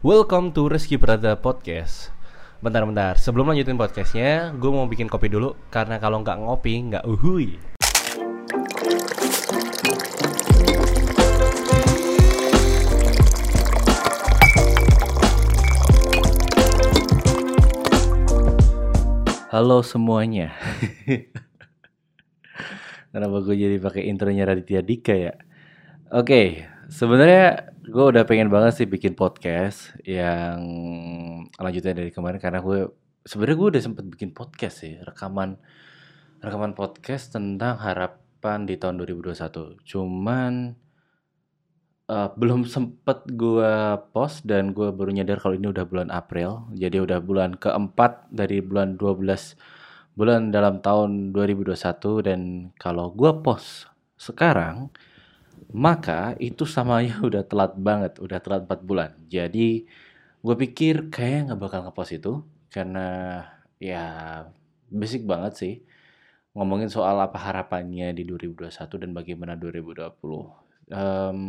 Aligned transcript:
Welcome 0.00 0.56
to 0.56 0.64
Rizky 0.64 0.96
Prada 0.96 1.36
Podcast. 1.36 2.08
Bentar-bentar, 2.64 3.20
sebelum 3.20 3.52
lanjutin 3.52 3.76
podcastnya 3.76 4.48
Gue 4.56 4.72
mau 4.72 4.88
bikin 4.88 5.12
kopi 5.12 5.28
dulu 5.28 5.52
Karena 5.68 6.00
kalau 6.00 6.24
nggak 6.24 6.40
ngopi, 6.40 6.72
nggak 6.88 7.04
uhui. 7.04 7.60
Halo 19.52 19.84
semuanya. 19.84 20.56
Kenapa 23.12 23.36
gue 23.44 23.52
jadi 23.52 23.76
pakai 23.76 24.08
intronya 24.08 24.48
Raditya 24.48 24.80
Dika 24.80 25.12
ya? 25.12 25.36
Oke, 26.08 26.64
sebenarnya 26.88 27.69
gue 27.80 28.04
udah 28.12 28.28
pengen 28.28 28.52
banget 28.52 28.84
sih 28.84 28.88
bikin 28.88 29.16
podcast 29.16 29.96
yang 30.04 30.60
lanjutnya 31.56 31.96
dari 31.96 32.12
kemarin 32.12 32.36
karena 32.36 32.60
gue 32.60 32.92
sebenarnya 33.24 33.56
gue 33.56 33.68
udah 33.76 33.82
sempet 33.82 34.04
bikin 34.04 34.30
podcast 34.36 34.84
sih 34.84 35.00
rekaman 35.00 35.56
rekaman 36.40 36.72
podcast 36.72 37.36
tentang 37.36 37.76
harapan 37.80 38.64
di 38.64 38.80
tahun 38.80 39.00
2021. 39.04 39.80
Cuman 39.84 40.72
uh, 42.08 42.28
belum 42.32 42.64
sempet 42.64 43.28
gue 43.32 44.00
post 44.12 44.48
dan 44.48 44.72
gue 44.72 44.88
baru 44.88 45.12
nyadar 45.12 45.36
kalau 45.40 45.56
ini 45.56 45.68
udah 45.68 45.84
bulan 45.84 46.08
April, 46.08 46.68
jadi 46.72 47.04
udah 47.04 47.20
bulan 47.20 47.60
keempat 47.60 48.32
dari 48.32 48.64
bulan 48.64 48.96
12 48.96 49.56
bulan 50.16 50.52
dalam 50.52 50.82
tahun 50.82 51.32
2021 51.32 52.26
dan 52.26 52.40
kalau 52.76 53.14
gue 53.14 53.30
post 53.40 53.88
sekarang 54.20 54.90
maka 55.70 56.34
itu 56.42 56.66
samanya 56.66 57.18
udah 57.28 57.42
telat 57.46 57.72
banget, 57.78 58.18
udah 58.18 58.38
telat 58.42 58.62
4 58.66 58.82
bulan. 58.82 59.10
Jadi 59.30 59.86
gue 60.40 60.56
pikir 60.56 61.12
kayaknya 61.12 61.52
nggak 61.52 61.60
bakal 61.60 61.80
ngepost 61.86 62.12
itu 62.16 62.32
karena 62.72 63.08
ya 63.76 64.04
basic 64.88 65.28
banget 65.28 65.52
sih 65.56 65.74
ngomongin 66.56 66.90
soal 66.90 67.20
apa 67.20 67.38
harapannya 67.38 68.10
di 68.16 68.26
2021 68.26 69.02
dan 69.02 69.10
bagaimana 69.14 69.54
2020. 69.54 70.90
Um, 70.90 71.40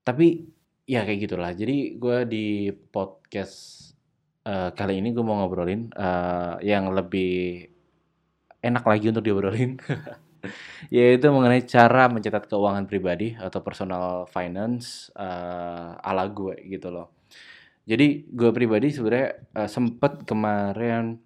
tapi 0.00 0.48
ya 0.88 1.04
kayak 1.04 1.20
gitulah. 1.28 1.52
Jadi 1.52 2.00
gue 2.00 2.18
di 2.24 2.72
podcast 2.72 3.92
uh, 4.48 4.72
kali 4.72 5.04
ini 5.04 5.12
gue 5.12 5.20
mau 5.20 5.36
ngobrolin 5.44 5.92
uh, 5.92 6.56
yang 6.64 6.88
lebih 6.96 7.68
enak 8.64 8.84
lagi 8.88 9.12
untuk 9.12 9.24
diobrolin. 9.24 9.76
yaitu 10.94 11.28
mengenai 11.30 11.64
cara 11.66 12.08
mencatat 12.08 12.48
keuangan 12.50 12.84
pribadi 12.86 13.34
atau 13.38 13.60
personal 13.62 14.26
finance 14.30 15.10
uh, 15.14 15.98
ala 16.00 16.26
gue 16.30 16.58
gitu 16.68 16.88
loh. 16.90 17.14
Jadi 17.88 18.28
gue 18.28 18.50
pribadi 18.52 18.92
sebenarnya 18.92 19.28
uh, 19.56 19.68
sempet 19.70 20.28
kemarin 20.28 21.16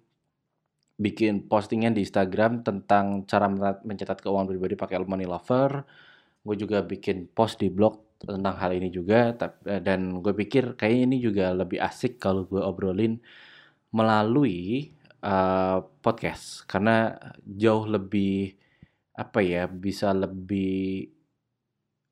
bikin 0.95 1.49
postingan 1.49 1.91
di 1.91 2.05
Instagram 2.05 2.63
tentang 2.63 3.27
cara 3.27 3.49
mencatat 3.83 4.23
keuangan 4.23 4.47
pribadi 4.47 4.73
pakai 4.79 5.03
Money 5.03 5.27
Lover. 5.27 5.83
Gue 6.43 6.55
juga 6.55 6.83
bikin 6.83 7.27
post 7.31 7.59
di 7.59 7.67
blog 7.67 8.13
tentang 8.23 8.55
hal 8.55 8.71
ini 8.71 8.87
juga 8.87 9.35
eh, 9.67 9.81
dan 9.83 10.23
gue 10.23 10.31
pikir 10.31 10.79
kayaknya 10.79 11.03
ini 11.11 11.17
juga 11.19 11.51
lebih 11.51 11.79
asik 11.83 12.23
kalau 12.23 12.47
gue 12.47 12.63
obrolin 12.63 13.19
melalui 13.91 14.89
uh, 15.21 15.83
podcast 16.01 16.65
karena 16.65 17.13
jauh 17.45 17.85
lebih 17.85 18.55
apa 19.13 19.39
ya, 19.45 19.69
bisa 19.69 20.11
lebih 20.13 21.09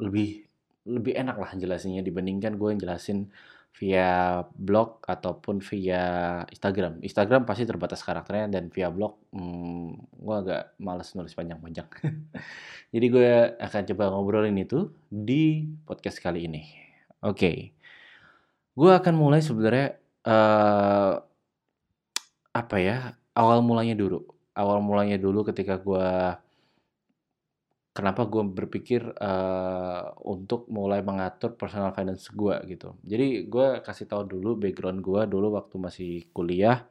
lebih 0.01 0.45
lebih 0.81 1.13
enak 1.13 1.37
lah 1.37 1.51
jelasinnya 1.53 2.01
dibandingkan 2.01 2.57
gue 2.57 2.67
yang 2.73 2.81
jelasin 2.81 3.29
via 3.71 4.41
blog 4.51 4.99
ataupun 5.07 5.63
via 5.63 6.03
Instagram. 6.51 6.99
Instagram 6.99 7.47
pasti 7.47 7.63
terbatas 7.63 8.03
karakternya 8.03 8.51
dan 8.59 8.67
via 8.67 8.91
blog 8.91 9.31
hmm, 9.31 10.19
gue 10.19 10.35
agak 10.35 10.75
males 10.81 11.07
nulis 11.15 11.31
panjang-panjang. 11.31 11.87
Jadi 12.93 13.05
gue 13.07 13.29
akan 13.55 13.81
coba 13.93 14.03
ngobrolin 14.11 14.57
itu 14.59 14.91
di 15.07 15.63
podcast 15.87 16.19
kali 16.19 16.49
ini. 16.51 16.61
Oke, 17.21 17.37
okay. 17.37 17.57
gue 18.75 18.91
akan 18.91 19.13
mulai 19.15 19.39
sebenarnya 19.39 19.95
uh, 20.25 21.21
apa 22.51 22.77
ya 22.81 23.15
awal 23.37 23.63
mulanya 23.63 23.95
dulu. 23.95 24.25
Awal 24.51 24.83
mulanya 24.83 25.15
dulu 25.15 25.47
ketika 25.47 25.79
gue 25.79 26.07
kenapa 27.91 28.23
gue 28.27 28.43
berpikir 28.47 29.03
uh, 29.19 30.15
untuk 30.23 30.67
mulai 30.71 31.03
mengatur 31.03 31.55
personal 31.59 31.91
finance 31.91 32.31
gue 32.31 32.55
gitu. 32.71 32.95
Jadi 33.03 33.45
gue 33.51 33.67
kasih 33.83 34.07
tahu 34.07 34.23
dulu 34.39 34.55
background 34.55 35.03
gue 35.03 35.21
dulu 35.27 35.59
waktu 35.59 35.75
masih 35.75 36.11
kuliah. 36.31 36.87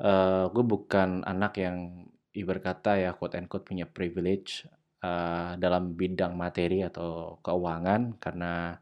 Uh, 0.00 0.48
gue 0.50 0.64
bukan 0.66 1.22
anak 1.22 1.60
yang 1.62 2.08
ibarat 2.32 2.64
kata 2.64 2.92
ya 2.98 3.10
quote 3.14 3.36
and 3.38 3.46
quote 3.46 3.68
punya 3.68 3.84
privilege 3.84 4.64
uh, 5.04 5.54
dalam 5.60 5.92
bidang 5.92 6.32
materi 6.32 6.80
atau 6.82 7.38
keuangan 7.44 8.16
karena 8.16 8.80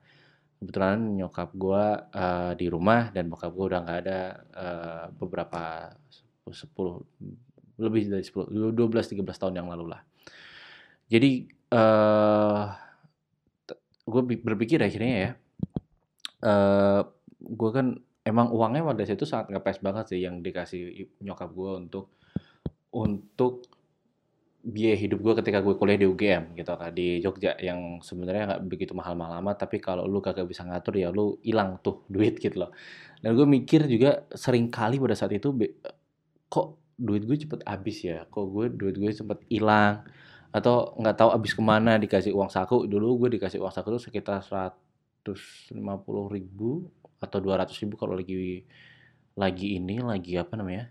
kebetulan 0.61 1.19
nyokap 1.19 1.50
gue 1.56 1.84
uh, 2.15 2.53
di 2.55 2.67
rumah 2.69 3.11
dan 3.11 3.27
bokap 3.27 3.50
gue 3.53 3.67
udah 3.75 3.81
nggak 3.84 4.00
ada 4.06 4.21
uh, 4.55 5.05
beberapa 5.17 5.93
10 6.47 7.81
lebih 7.81 8.03
dari 8.12 8.25
10 8.25 8.77
12 8.77 8.77
13 8.77 9.25
tahun 9.25 9.55
yang 9.56 9.69
lalu 9.72 9.97
lah 9.97 10.05
jadi 11.10 11.31
uh, 11.75 12.71
eh, 12.71 13.78
gue 14.06 14.22
berpikir 14.38 14.78
akhirnya 14.78 15.15
ya, 15.19 15.31
uh, 16.47 17.03
gue 17.43 17.71
kan 17.75 17.98
emang 18.22 18.54
uangnya 18.54 18.87
pada 18.87 19.03
situ 19.03 19.26
sangat 19.26 19.50
ngepes 19.50 19.82
banget 19.82 20.15
sih 20.15 20.20
yang 20.22 20.38
dikasih 20.38 21.10
nyokap 21.26 21.50
gue 21.50 21.70
untuk 21.82 22.15
untuk 22.94 23.66
biaya 24.60 24.93
hidup 24.93 25.25
gue 25.25 25.34
ketika 25.41 25.65
gue 25.65 25.72
kuliah 25.72 25.97
di 25.97 26.04
UGM 26.04 26.53
gitu 26.53 26.69
kan 26.76 26.93
di 26.93 27.16
Jogja 27.25 27.56
yang 27.56 28.04
sebenarnya 28.04 28.44
nggak 28.54 28.62
begitu 28.69 28.93
mahal-mahal 28.93 29.41
amat 29.41 29.65
tapi 29.65 29.81
kalau 29.81 30.04
lu 30.04 30.20
kagak 30.20 30.44
bisa 30.44 30.69
ngatur 30.69 31.00
ya 31.00 31.09
lu 31.09 31.41
hilang 31.41 31.81
tuh 31.81 32.04
duit 32.12 32.37
gitu 32.38 32.66
loh. 32.66 32.70
Dan 33.20 33.37
gue 33.37 33.47
mikir 33.49 33.88
juga 33.88 34.25
sering 34.32 34.69
kali 34.69 35.00
pada 35.00 35.16
saat 35.16 35.32
itu 35.32 35.53
kok 36.53 36.69
duit 37.00 37.25
gue 37.25 37.37
cepet 37.41 37.60
habis 37.65 37.99
ya? 38.04 38.28
Kok 38.28 38.44
gue 38.53 38.66
duit 38.69 38.97
gue 39.00 39.12
cepet 39.12 39.38
hilang 39.49 40.04
atau 40.50 40.99
nggak 40.99 41.16
tahu 41.16 41.31
abis 41.34 41.53
ke 41.55 41.62
mana 41.62 41.97
dikasih 41.97 42.34
uang 42.34 42.50
saku. 42.50 42.87
Dulu 42.91 43.27
gue 43.27 43.38
dikasih 43.38 43.62
uang 43.62 43.71
saku 43.75 43.94
itu 43.94 44.11
sekitar 44.11 44.43
seratus 44.43 45.71
lima 45.75 45.99
puluh 45.99 46.27
ribu 46.31 46.91
atau 47.22 47.38
dua 47.38 47.62
ratus 47.62 47.77
ribu 47.83 47.94
kalau 48.00 48.19
lagi 48.19 48.65
lagi 49.38 49.78
ini 49.78 50.03
lagi 50.03 50.34
apa 50.41 50.59
namanya 50.59 50.91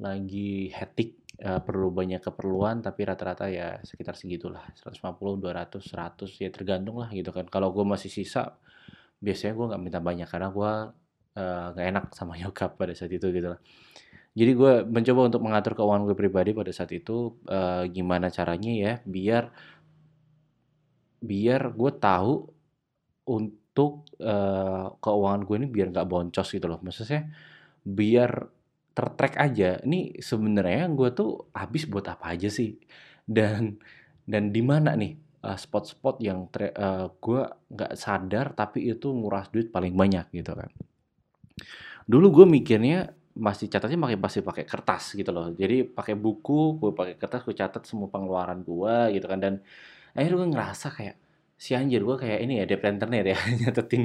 lagi 0.00 0.72
hectic 0.72 1.20
uh, 1.44 1.60
perlu 1.62 1.92
banyak 1.92 2.18
keperluan 2.24 2.82
tapi 2.82 3.04
rata-rata 3.06 3.46
ya 3.52 3.78
sekitar 3.84 4.16
segitulah. 4.16 4.64
150 4.76 5.00
200 5.40 5.78
100 5.78 6.42
ya 6.42 6.50
tergantung 6.50 6.98
lah 6.98 7.12
gitu 7.12 7.30
kan. 7.30 7.46
Kalau 7.46 7.70
gue 7.76 7.84
masih 7.84 8.08
sisa 8.08 8.56
biasanya 9.20 9.52
gue 9.56 9.66
nggak 9.72 9.82
minta 9.82 10.00
banyak 10.00 10.28
karena 10.28 10.48
gue 10.52 10.72
uh, 11.38 11.66
nggak 11.76 11.86
enak 11.92 12.04
sama 12.16 12.36
nyokap 12.40 12.76
pada 12.80 12.92
saat 12.96 13.12
itu 13.12 13.28
gitu 13.30 13.52
lah 13.52 13.60
jadi 14.34 14.52
gue 14.58 14.72
mencoba 14.90 15.30
untuk 15.30 15.42
mengatur 15.46 15.72
keuangan 15.78 16.10
gue 16.10 16.16
pribadi 16.18 16.50
pada 16.50 16.74
saat 16.74 16.90
itu 16.90 17.38
uh, 17.46 17.86
gimana 17.86 18.34
caranya 18.34 18.72
ya 18.74 18.92
biar 19.06 19.54
biar 21.24 21.72
gue 21.72 21.92
tahu 21.96 22.32
untuk 23.24 24.04
uh, 24.20 24.92
keuangan 25.00 25.42
gue 25.48 25.56
ini 25.64 25.68
biar 25.72 25.88
nggak 25.94 26.08
boncos 26.08 26.48
gitu 26.52 26.66
loh. 26.68 26.82
Maksudnya 26.84 27.32
biar 27.86 28.44
tertrack 28.92 29.40
aja. 29.40 29.80
Ini 29.80 30.20
sebenarnya 30.20 30.92
gue 30.92 31.08
tuh 31.16 31.48
habis 31.56 31.88
buat 31.88 32.04
apa 32.12 32.36
aja 32.36 32.52
sih 32.52 32.76
dan 33.24 33.80
dan 34.28 34.52
di 34.52 34.60
mana 34.60 34.92
nih 34.98 35.16
uh, 35.46 35.56
spot-spot 35.56 36.20
yang 36.20 36.50
uh, 36.52 37.08
gue 37.16 37.42
nggak 37.72 37.92
sadar 37.96 38.52
tapi 38.52 38.84
itu 38.92 39.08
nguras 39.14 39.48
duit 39.48 39.72
paling 39.72 39.96
banyak 39.96 40.28
gitu 40.36 40.52
kan. 40.52 40.70
Dulu 42.04 42.42
gue 42.42 42.46
mikirnya 42.60 43.08
masih 43.34 43.66
catatnya 43.66 43.98
pakai 43.98 44.18
masih 44.18 44.42
pakai 44.46 44.64
kertas 44.64 45.18
gitu 45.18 45.30
loh. 45.34 45.50
Jadi 45.50 45.82
pakai 45.90 46.14
buku, 46.14 46.78
gue 46.78 46.90
pakai 46.94 47.14
kertas, 47.18 47.42
gue 47.42 47.54
catat 47.54 47.82
semua 47.82 48.06
pengeluaran 48.06 48.62
gue 48.62 49.18
gitu 49.18 49.26
kan 49.26 49.38
dan 49.42 49.54
akhirnya 50.14 50.36
gue 50.38 50.48
ngerasa 50.54 50.86
kayak 50.94 51.16
si 51.58 51.74
anjir 51.74 52.02
gue 52.02 52.16
kayak 52.18 52.38
ini 52.46 52.62
ya 52.62 52.64
debt 52.66 52.82
internet 52.86 53.24
ya 53.34 53.38
nyatetin 53.62 54.02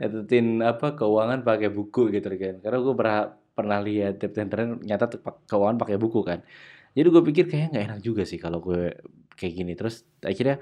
nyatetin 0.00 0.46
apa 0.64 0.86
keuangan 0.96 1.40
pakai 1.44 1.68
buku 1.72 2.12
gitu 2.12 2.28
kan. 2.36 2.54
Karena 2.60 2.78
gue 2.84 2.94
pernah 2.96 3.18
pernah 3.56 3.78
lihat 3.80 4.20
debt 4.20 4.36
internet 4.36 4.80
nyatet 4.84 5.10
keuangan 5.48 5.76
pakai 5.80 5.96
buku 5.96 6.20
kan. 6.20 6.44
Jadi 6.92 7.08
gue 7.08 7.22
pikir 7.24 7.44
kayaknya 7.48 7.68
nggak 7.72 7.84
enak 7.88 8.00
juga 8.04 8.22
sih 8.28 8.36
kalau 8.36 8.60
gue 8.60 8.92
kayak 9.32 9.52
gini. 9.56 9.72
Terus 9.72 10.04
akhirnya 10.20 10.60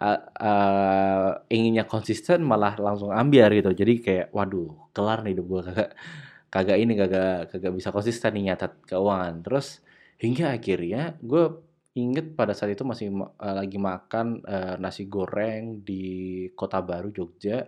uh, 0.00 0.20
uh, 0.40 1.30
inginnya 1.52 1.84
konsisten 1.84 2.40
malah 2.44 2.76
langsung 2.80 3.12
ambil 3.12 3.52
gitu. 3.52 3.70
Jadi 3.76 3.92
kayak 4.00 4.26
waduh 4.32 4.88
kelar 4.96 5.20
nih 5.20 5.36
hidup 5.36 5.46
gue 5.52 5.60
kagak 5.68 5.90
kagak 6.56 6.78
ini 6.80 6.96
kagak 6.96 7.52
kagak 7.52 7.72
bisa 7.76 7.92
konsisten 7.92 8.32
nih 8.32 8.52
nyatat 8.52 8.80
keuangan. 8.88 9.44
Terus 9.44 9.84
hingga 10.16 10.56
akhirnya 10.56 11.20
gue 11.20 11.44
inget 11.96 12.32
pada 12.32 12.56
saat 12.56 12.72
itu 12.72 12.84
masih 12.84 13.12
uh, 13.12 13.54
lagi 13.56 13.76
makan 13.76 14.40
uh, 14.44 14.76
nasi 14.80 15.04
goreng 15.08 15.84
di 15.84 16.44
kota 16.56 16.80
baru 16.80 17.12
Jogja 17.12 17.64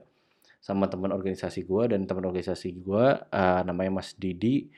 sama 0.59 0.89
teman 0.89 1.13
organisasi 1.13 1.65
gue 1.65 1.85
dan 1.97 2.05
teman 2.05 2.25
organisasi 2.29 2.81
gue 2.81 3.07
uh, 3.25 3.61
namanya 3.65 4.01
Mas 4.01 4.13
Didi 4.17 4.69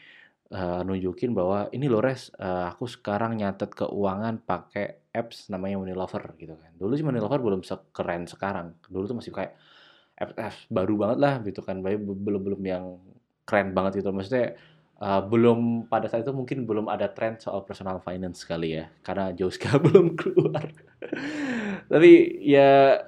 uh, 0.55 0.83
nunjukin 0.87 1.35
bahwa 1.35 1.67
ini 1.75 1.87
loh 1.91 2.03
res 2.03 2.31
uh, 2.39 2.71
aku 2.71 2.87
sekarang 2.87 3.39
nyatet 3.39 3.75
keuangan 3.75 4.43
pakai 4.43 5.11
apps 5.11 5.51
namanya 5.51 5.83
Money 5.83 5.95
Lover 5.99 6.23
gitu 6.39 6.55
kan. 6.55 6.71
Dulu 6.79 6.93
sih 6.95 7.03
Money 7.07 7.19
Lover 7.19 7.43
belum 7.43 7.63
sekeren 7.67 8.31
sekarang. 8.31 8.79
Dulu 8.87 9.05
tuh 9.11 9.17
masih 9.19 9.35
kayak 9.35 9.59
apps, 10.15 10.35
apps 10.39 10.61
baru 10.71 10.95
banget 10.95 11.19
lah 11.19 11.35
gitu 11.43 11.61
kan. 11.67 11.83
Belum 11.83 12.43
belum 12.43 12.63
yang 12.63 12.99
keren 13.51 13.75
banget 13.75 13.99
gitu. 13.99 14.15
Maksudnya 14.15 14.55
uh, 15.03 15.23
belum 15.27 15.91
pada 15.91 16.07
saat 16.07 16.23
itu 16.23 16.31
mungkin 16.31 16.63
belum 16.71 16.87
ada 16.87 17.11
tren 17.11 17.35
soal 17.43 17.67
personal 17.67 17.99
finance 17.99 18.47
kali 18.47 18.79
ya. 18.79 18.87
Karena 19.03 19.35
sekali 19.35 19.83
belum 19.91 20.07
keluar. 20.15 20.71
Tapi 21.91 22.11
ya 22.47 23.03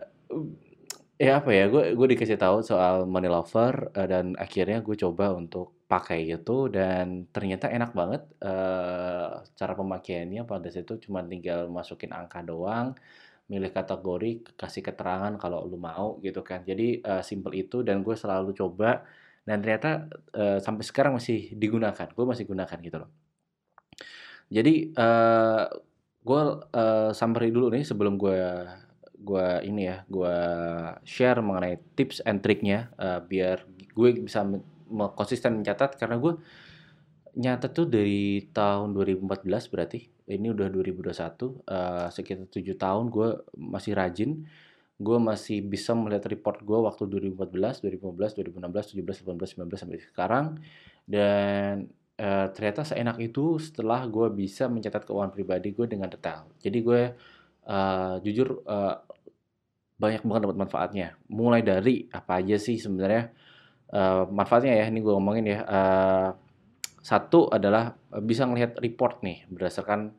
Ya 1.22 1.38
apa 1.38 1.54
ya, 1.54 1.70
gue 1.70 1.94
gue 1.94 2.06
dikasih 2.18 2.34
tahu 2.34 2.66
soal 2.66 3.06
Money 3.06 3.30
Lover 3.30 3.94
uh, 3.94 4.08
dan 4.10 4.34
akhirnya 4.34 4.82
gue 4.82 4.98
coba 4.98 5.30
untuk 5.30 5.86
pakai 5.86 6.26
itu. 6.34 6.66
Dan 6.66 7.30
ternyata 7.30 7.70
enak 7.70 7.94
banget 7.94 8.26
uh, 8.42 9.46
cara 9.54 9.72
pemakaiannya 9.78 10.42
pada 10.42 10.66
situ 10.66 10.98
cuma 11.06 11.22
tinggal 11.22 11.70
masukin 11.70 12.10
angka 12.10 12.42
doang, 12.42 12.98
milih 13.46 13.70
kategori, 13.70 14.58
kasih 14.58 14.82
keterangan 14.82 15.38
kalau 15.38 15.62
lu 15.62 15.78
mau 15.78 16.18
gitu 16.26 16.42
kan. 16.42 16.66
Jadi 16.66 16.98
uh, 17.06 17.22
simple 17.22 17.54
itu 17.54 17.86
dan 17.86 18.02
gue 18.02 18.18
selalu 18.18 18.50
coba 18.58 19.06
dan 19.42 19.58
ternyata 19.58 20.06
uh, 20.34 20.58
sampai 20.62 20.84
sekarang 20.86 21.18
masih 21.18 21.52
digunakan, 21.58 22.06
gue 22.06 22.24
masih 22.26 22.44
gunakan 22.46 22.78
gitu 22.78 22.96
loh. 23.02 23.10
Jadi 24.52 24.92
uh, 24.94 25.66
gue 26.22 26.42
uh, 26.76 27.10
summary 27.10 27.50
dulu 27.50 27.72
nih 27.74 27.82
sebelum 27.82 28.14
gue 28.14 28.38
gue 29.22 29.48
ini 29.66 29.86
ya 29.86 30.02
gue 30.10 30.36
share 31.06 31.38
mengenai 31.42 31.78
tips 31.94 32.22
and 32.26 32.42
triknya 32.42 32.90
uh, 32.98 33.22
biar 33.22 33.62
gue 33.94 34.08
bisa 34.22 34.42
konsisten 35.14 35.62
mencatat 35.62 35.94
karena 35.94 36.18
gue 36.18 36.34
nyatet 37.38 37.72
tuh 37.72 37.86
dari 37.88 38.44
tahun 38.52 38.92
2014 38.92 39.72
berarti 39.72 40.00
ini 40.28 40.52
udah 40.52 40.68
2021 40.68 41.10
uh, 41.10 42.08
sekitar 42.12 42.46
tujuh 42.50 42.76
tahun 42.76 43.08
gue 43.08 43.28
masih 43.56 43.96
rajin 43.96 44.44
gue 45.02 45.18
masih 45.18 45.58
bisa 45.66 45.92
melihat 45.98 46.30
report 46.30 46.62
gue 46.62 46.78
waktu 46.78 47.02
2014, 47.10 47.82
2015, 47.82 48.38
2016, 48.38 49.02
17, 49.02 49.26
18, 49.26 49.66
19 49.66 49.82
sampai 49.82 49.98
sekarang 49.98 50.46
dan 51.04 51.90
uh, 52.22 52.46
ternyata 52.54 52.86
seenak 52.86 53.18
itu 53.18 53.58
setelah 53.58 54.06
gue 54.06 54.30
bisa 54.30 54.70
mencatat 54.70 55.02
keuangan 55.02 55.34
pribadi 55.34 55.74
gue 55.74 55.86
dengan 55.90 56.06
detail. 56.06 56.46
Jadi 56.62 56.78
gue 56.80 57.02
uh, 57.66 58.14
jujur 58.22 58.62
uh, 58.66 58.96
banyak 59.98 60.22
banget 60.26 60.42
dapat 60.46 60.58
manfaatnya. 60.58 61.08
Mulai 61.30 61.62
dari 61.62 62.06
apa 62.10 62.42
aja 62.42 62.56
sih 62.58 62.78
sebenarnya 62.78 63.30
uh, 63.94 64.24
manfaatnya 64.30 64.78
ya. 64.78 64.84
Ini 64.90 64.98
gue 65.02 65.12
ngomongin 65.14 65.44
ya. 65.46 65.60
Uh, 65.66 66.30
satu 67.02 67.50
adalah 67.50 67.98
bisa 68.22 68.46
ngelihat 68.46 68.78
report 68.78 69.26
nih 69.26 69.42
berdasarkan 69.50 70.14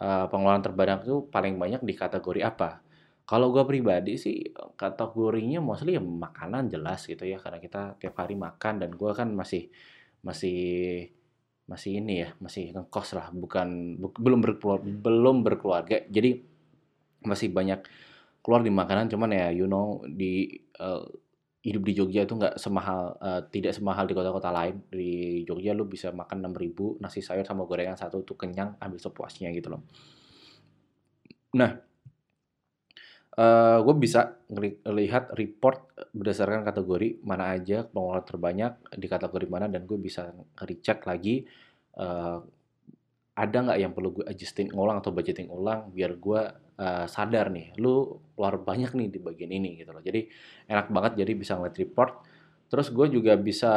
uh, 0.00 0.28
pengeluaran 0.28 0.60
terbanyak 0.60 1.08
itu 1.08 1.24
paling 1.32 1.56
banyak 1.56 1.80
di 1.80 1.94
kategori 1.96 2.40
apa. 2.44 2.84
Kalau 3.26 3.50
gue 3.50 3.66
pribadi 3.66 4.14
sih 4.14 4.54
kategorinya 4.78 5.58
mostly 5.58 5.98
ya 5.98 6.02
makanan 6.02 6.70
jelas 6.70 7.10
gitu 7.10 7.26
ya 7.26 7.42
karena 7.42 7.58
kita 7.58 7.98
tiap 7.98 8.14
hari 8.22 8.38
makan 8.38 8.86
dan 8.86 8.94
gue 8.94 9.10
kan 9.10 9.34
masih 9.34 9.66
masih 10.22 10.62
masih 11.66 11.98
ini 11.98 12.22
ya 12.22 12.30
masih 12.38 12.70
ngekos 12.70 13.18
lah 13.18 13.34
bukan 13.34 13.98
bu, 13.98 14.14
belum 14.14 14.38
berkeluarga 14.38 14.86
belum 14.86 15.36
berkeluarga. 15.42 16.06
Jadi 16.06 16.38
masih 17.26 17.50
banyak 17.50 17.82
keluar 18.46 18.62
di 18.62 18.70
makanan 18.70 19.10
cuman 19.10 19.30
ya 19.34 19.50
you 19.50 19.66
know 19.66 20.06
di 20.06 20.62
uh, 20.78 21.02
hidup 21.66 21.82
di 21.82 21.92
Jogja 21.98 22.22
itu 22.22 22.38
nggak 22.38 22.62
semahal 22.62 23.18
uh, 23.18 23.42
tidak 23.50 23.74
semahal 23.74 24.06
di 24.06 24.14
kota-kota 24.14 24.54
lain. 24.54 24.86
Di 24.86 25.42
Jogja 25.42 25.74
lu 25.74 25.90
bisa 25.90 26.14
makan 26.14 26.46
enam 26.46 26.54
ribu 26.54 26.94
nasi 27.02 27.18
sayur 27.26 27.42
sama 27.42 27.66
gorengan 27.66 27.98
satu 27.98 28.22
tuh 28.22 28.38
kenyang 28.38 28.78
ambil 28.78 29.02
sepuasnya 29.02 29.50
gitu 29.50 29.74
loh. 29.74 29.82
Nah 31.58 31.95
uh, 33.36 33.44
eh, 33.44 33.78
gue 33.84 33.94
bisa 34.00 34.34
lihat 34.88 35.32
report 35.36 35.92
berdasarkan 36.12 36.64
kategori 36.64 37.20
mana 37.22 37.52
aja 37.52 37.84
pengeluaran 37.84 38.24
terbanyak 38.24 38.72
di 38.96 39.06
kategori 39.06 39.46
mana 39.46 39.68
dan 39.68 39.84
gue 39.84 39.98
bisa 40.00 40.32
recheck 40.64 41.04
lagi 41.04 41.44
uh, 42.00 42.40
ada 43.36 43.56
nggak 43.68 43.78
yang 43.78 43.92
perlu 43.92 44.20
gue 44.20 44.24
adjusting 44.24 44.72
ulang 44.72 45.04
atau 45.04 45.12
budgeting 45.12 45.52
ulang 45.52 45.92
biar 45.92 46.16
gue 46.16 46.40
uh, 46.80 47.04
sadar 47.04 47.52
nih 47.52 47.76
lu 47.76 48.16
keluar 48.32 48.56
banyak 48.60 48.96
nih 48.96 49.08
di 49.12 49.18
bagian 49.20 49.52
ini 49.52 49.76
gitu 49.80 49.92
loh. 49.92 50.00
Jadi 50.00 50.24
enak 50.72 50.88
banget 50.88 51.12
jadi 51.20 51.32
bisa 51.36 51.60
ngeliat 51.60 51.76
report. 51.76 52.12
Terus 52.72 52.88
gue 52.90 53.06
juga 53.12 53.36
bisa 53.36 53.72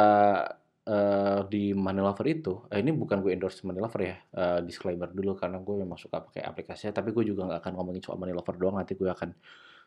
uh, 0.88 1.44
di 1.50 1.76
Money 1.76 2.00
Lover 2.00 2.26
itu 2.30 2.52
uh, 2.70 2.78
ini 2.78 2.94
bukan 2.94 3.20
gue 3.20 3.36
endorse 3.36 3.60
Money 3.66 3.80
Lover 3.82 4.00
ya 4.00 4.16
uh, 4.36 4.58
disclaimer 4.64 5.10
dulu 5.10 5.36
karena 5.36 5.60
gue 5.60 5.74
memang 5.76 5.98
suka 6.00 6.24
pakai 6.24 6.46
aplikasinya 6.46 6.96
tapi 6.96 7.12
gue 7.12 7.24
juga 7.28 7.50
nggak 7.50 7.60
akan 7.60 7.72
ngomongin 7.76 8.00
soal 8.00 8.16
Money 8.16 8.32
Lover 8.32 8.54
doang 8.56 8.80
nanti 8.80 8.96
gue 8.96 9.10
akan 9.10 9.34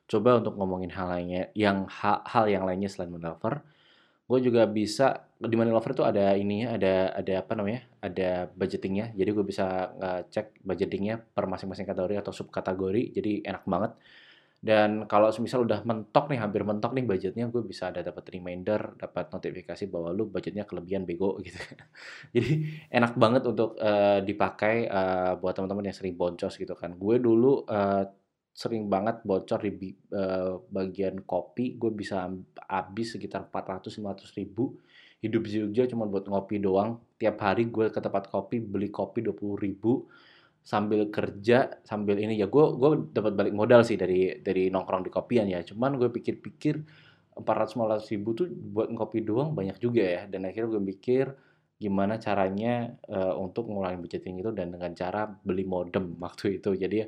coba 0.04 0.30
untuk 0.44 0.54
ngomongin 0.60 0.92
hal 0.92 1.08
lainnya 1.10 1.44
yang 1.56 1.88
hal, 1.88 2.22
hal 2.28 2.46
yang 2.52 2.68
lainnya 2.68 2.92
selain 2.92 3.10
Money 3.10 3.32
Lover. 3.32 3.64
Gue 4.24 4.40
juga 4.40 4.64
bisa 4.68 5.28
di 5.36 5.56
Money 5.60 5.72
Lover 5.72 5.92
tuh 5.92 6.06
ada 6.08 6.36
ininya 6.40 6.80
ada 6.80 7.12
ada 7.12 7.34
apa 7.44 7.54
namanya 7.60 7.84
ada 8.00 8.48
budgetingnya 8.56 9.12
jadi 9.12 9.30
gue 9.36 9.46
bisa 9.46 9.92
ngecek 10.00 10.64
budgetingnya 10.64 11.20
per 11.20 11.44
masing-masing 11.52 11.84
kategori 11.84 12.16
atau 12.24 12.32
subkategori 12.32 13.12
jadi 13.12 13.44
enak 13.52 13.64
banget 13.68 13.92
dan 14.64 15.12
kalau 15.12 15.28
misal 15.44 15.68
udah 15.68 15.84
mentok 15.84 16.32
nih 16.32 16.40
hampir 16.40 16.64
mentok 16.64 16.96
nih 16.96 17.04
budgetnya 17.04 17.52
gue 17.52 17.68
bisa 17.68 17.92
ada 17.92 18.00
dapat 18.00 18.24
reminder 18.32 18.96
dapat 18.96 19.28
notifikasi 19.28 19.92
bahwa 19.92 20.16
lu 20.16 20.32
budgetnya 20.32 20.64
kelebihan 20.64 21.04
bego 21.04 21.36
gitu. 21.44 21.60
Jadi 22.32 22.88
enak 22.88 23.20
banget 23.20 23.44
untuk 23.44 23.76
uh, 23.76 24.24
dipakai 24.24 24.88
uh, 24.88 25.36
buat 25.36 25.52
teman-teman 25.60 25.92
yang 25.92 25.98
sering 26.00 26.16
boncos 26.16 26.56
gitu 26.56 26.80
kan. 26.80 26.96
Gue 26.96 27.20
dulu 27.20 27.68
uh, 27.68 28.08
sering 28.56 28.88
banget 28.88 29.20
bocor 29.28 29.60
di 29.60 29.92
uh, 30.16 30.56
bagian 30.72 31.28
kopi. 31.28 31.76
Gue 31.76 31.92
bisa 31.92 32.24
habis 32.72 33.20
sekitar 33.20 33.52
400-500 33.52 34.40
ribu. 34.40 34.80
Hidup 35.20 35.44
di 35.44 35.60
Jogja 35.60 35.92
cuma 35.92 36.08
buat 36.08 36.24
ngopi 36.24 36.64
doang. 36.64 37.04
Tiap 37.20 37.36
hari 37.44 37.68
gue 37.68 37.92
ke 37.92 38.00
tempat 38.00 38.32
kopi 38.32 38.64
beli 38.64 38.88
kopi 38.88 39.28
20 39.28 39.60
ribu 39.60 40.08
sambil 40.64 41.12
kerja 41.12 41.84
sambil 41.84 42.16
ini 42.16 42.40
ya 42.40 42.48
gue 42.48 42.66
gue 42.80 43.12
dapat 43.12 43.36
balik 43.36 43.52
modal 43.52 43.84
sih 43.84 44.00
dari 44.00 44.40
dari 44.40 44.72
nongkrong 44.72 45.04
di 45.04 45.12
kopian 45.12 45.46
ya. 45.52 45.60
Cuman 45.62 46.00
gue 46.00 46.08
pikir-pikir 46.08 46.76
400 47.36 47.76
ribu 48.16 48.32
tuh 48.32 48.48
buat 48.48 48.88
ngopi 48.88 49.28
doang 49.28 49.52
banyak 49.52 49.78
juga 49.84 50.04
ya. 50.04 50.22
Dan 50.32 50.48
akhirnya 50.48 50.80
gue 50.80 50.84
mikir 50.84 51.26
gimana 51.76 52.16
caranya 52.16 52.96
uh, 53.12 53.36
untuk 53.36 53.68
ngurangin 53.68 54.00
budgeting 54.00 54.40
itu 54.40 54.56
dan 54.56 54.72
dengan 54.72 54.96
cara 54.96 55.28
beli 55.28 55.68
modem 55.68 56.16
waktu 56.24 56.64
itu. 56.64 56.72
Jadi 56.80 57.04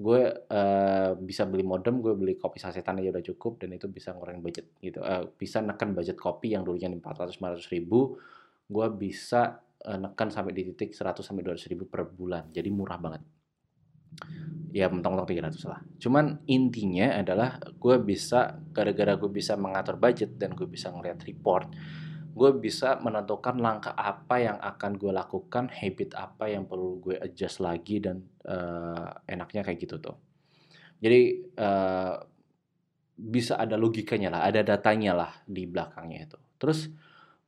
gue 0.00 0.20
uh, 0.32 1.12
bisa 1.16 1.44
beli 1.48 1.64
modem, 1.64 2.04
gue 2.04 2.12
beli 2.16 2.36
kopi 2.36 2.60
sasetan 2.60 3.00
aja 3.00 3.12
udah 3.16 3.24
cukup 3.32 3.60
dan 3.64 3.76
itu 3.76 3.88
bisa 3.88 4.12
ngurangin 4.12 4.44
budget 4.44 4.66
gitu. 4.84 5.00
Uh, 5.00 5.28
bisa 5.40 5.64
neken 5.64 5.96
budget 5.96 6.20
kopi 6.20 6.52
yang 6.52 6.64
dulunya 6.64 6.88
400-500 6.92 7.64
ribu, 7.72 8.16
gue 8.68 8.86
bisa 8.96 9.60
uh, 9.86 9.98
neken 9.98 10.28
sampai 10.28 10.52
di 10.52 10.62
titik 10.72 10.92
100 10.92 11.22
sampai 11.22 11.42
200 11.44 11.70
ribu 11.72 11.84
per 11.86 12.08
bulan. 12.08 12.50
Jadi 12.52 12.68
murah 12.68 12.98
banget. 13.00 13.22
Ya 14.70 14.86
mentong-mentong 14.90 15.28
300 15.28 15.70
lah. 15.70 15.80
Cuman 15.98 16.42
intinya 16.46 17.18
adalah 17.18 17.58
gue 17.58 17.96
bisa 18.02 18.58
gara-gara 18.70 19.18
gue 19.18 19.30
bisa 19.30 19.58
mengatur 19.58 19.98
budget 19.98 20.38
dan 20.38 20.54
gue 20.54 20.66
bisa 20.66 20.90
ngeliat 20.90 21.22
report 21.26 21.70
gue 22.30 22.50
bisa 22.56 22.96
menentukan 23.02 23.58
langkah 23.58 23.94
apa 23.94 24.38
yang 24.38 24.58
akan 24.62 24.96
gue 24.96 25.12
lakukan, 25.12 25.66
habit 25.68 26.14
apa 26.14 26.48
yang 26.48 26.64
perlu 26.64 27.02
gue 27.02 27.18
adjust 27.18 27.58
lagi 27.58 27.98
dan 27.98 28.22
uh, 28.46 29.10
enaknya 29.26 29.66
kayak 29.66 29.78
gitu 29.82 29.98
tuh. 29.98 30.16
Jadi 31.02 31.42
uh, 31.58 32.14
bisa 33.20 33.58
ada 33.58 33.74
logikanya 33.74 34.32
lah, 34.32 34.40
ada 34.46 34.62
datanya 34.62 35.12
lah 35.12 35.32
di 35.44 35.66
belakangnya 35.66 36.32
itu. 36.32 36.38
Terus 36.56 36.88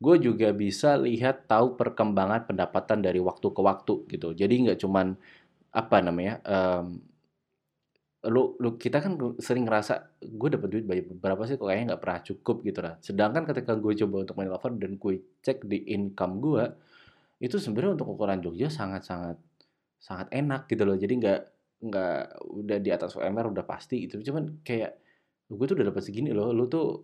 gue 0.03 0.17
juga 0.19 0.49
bisa 0.51 0.99
lihat 0.99 1.47
tahu 1.47 1.79
perkembangan 1.79 2.51
pendapatan 2.51 2.99
dari 3.07 3.23
waktu 3.23 3.47
ke 3.55 3.61
waktu 3.63 3.95
gitu. 4.11 4.29
Jadi 4.35 4.55
nggak 4.69 4.79
cuman 4.83 5.15
apa 5.73 5.97
namanya 6.05 6.35
um, 6.45 6.87
lu 8.23 8.55
lu 8.63 8.79
kita 8.79 9.03
kan 9.03 9.19
sering 9.43 9.67
ngerasa 9.67 10.23
gue 10.23 10.49
dapat 10.55 10.69
duit 10.71 10.85
banyak 10.87 11.07
berapa 11.19 11.43
sih 11.43 11.59
kok 11.59 11.67
kayaknya 11.67 11.95
nggak 11.95 12.03
pernah 12.03 12.21
cukup 12.23 12.57
gitu 12.67 12.81
lah. 12.83 12.95
Sedangkan 13.03 13.43
ketika 13.47 13.73
gue 13.75 13.93
coba 14.07 14.17
untuk 14.27 14.35
main 14.39 14.51
lover 14.51 14.73
dan 14.79 14.95
gue 14.99 15.15
cek 15.43 15.67
di 15.67 15.79
income 15.91 16.35
gue 16.39 16.65
itu 17.43 17.57
sebenarnya 17.59 17.99
untuk 17.99 18.15
ukuran 18.15 18.39
Jogja 18.39 18.71
sangat 18.71 19.03
sangat 19.99 20.29
enak 20.31 20.71
gitu 20.71 20.83
loh. 20.87 20.95
Jadi 20.95 21.15
nggak 21.19 21.41
nggak 21.83 22.23
udah 22.47 22.79
di 22.79 22.91
atas 22.95 23.19
UMR 23.19 23.51
udah 23.51 23.65
pasti 23.67 24.07
gitu. 24.07 24.23
Cuman 24.23 24.63
kayak 24.63 24.93
gue 25.51 25.65
tuh 25.67 25.75
udah 25.79 25.87
dapat 25.91 26.03
segini 26.07 26.31
loh 26.31 26.55
lu 26.55 26.71
tuh 26.71 27.03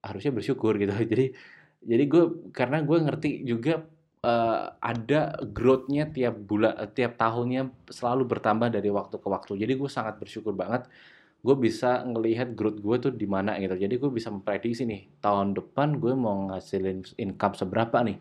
harusnya 0.00 0.32
bersyukur 0.32 0.80
gitu. 0.80 0.92
Jadi 1.12 1.32
jadi 1.84 2.04
gue 2.08 2.24
karena 2.50 2.80
gue 2.80 2.98
ngerti 3.04 3.30
juga 3.44 3.84
uh, 4.24 4.72
ada 4.80 5.36
growth-nya 5.44 6.10
tiap 6.10 6.34
bulan, 6.48 6.74
uh, 6.80 6.90
tiap 6.90 7.20
tahunnya 7.20 7.70
selalu 7.92 8.24
bertambah 8.24 8.72
dari 8.72 8.88
waktu 8.88 9.16
ke 9.20 9.28
waktu. 9.28 9.52
Jadi 9.60 9.72
gue 9.76 9.90
sangat 9.92 10.16
bersyukur 10.16 10.56
banget 10.56 10.88
gue 11.44 11.56
bisa 11.60 12.00
ngelihat 12.08 12.56
growth 12.56 12.80
gue 12.80 12.96
tuh 13.08 13.12
di 13.12 13.28
mana 13.28 13.60
gitu. 13.60 13.76
Jadi 13.76 13.94
gue 14.00 14.10
bisa 14.10 14.32
memprediksi 14.32 14.88
nih 14.88 15.20
tahun 15.20 15.52
depan 15.52 16.00
gue 16.00 16.16
mau 16.16 16.48
ngasilin 16.48 17.04
income 17.20 17.54
seberapa 17.60 18.00
nih. 18.00 18.16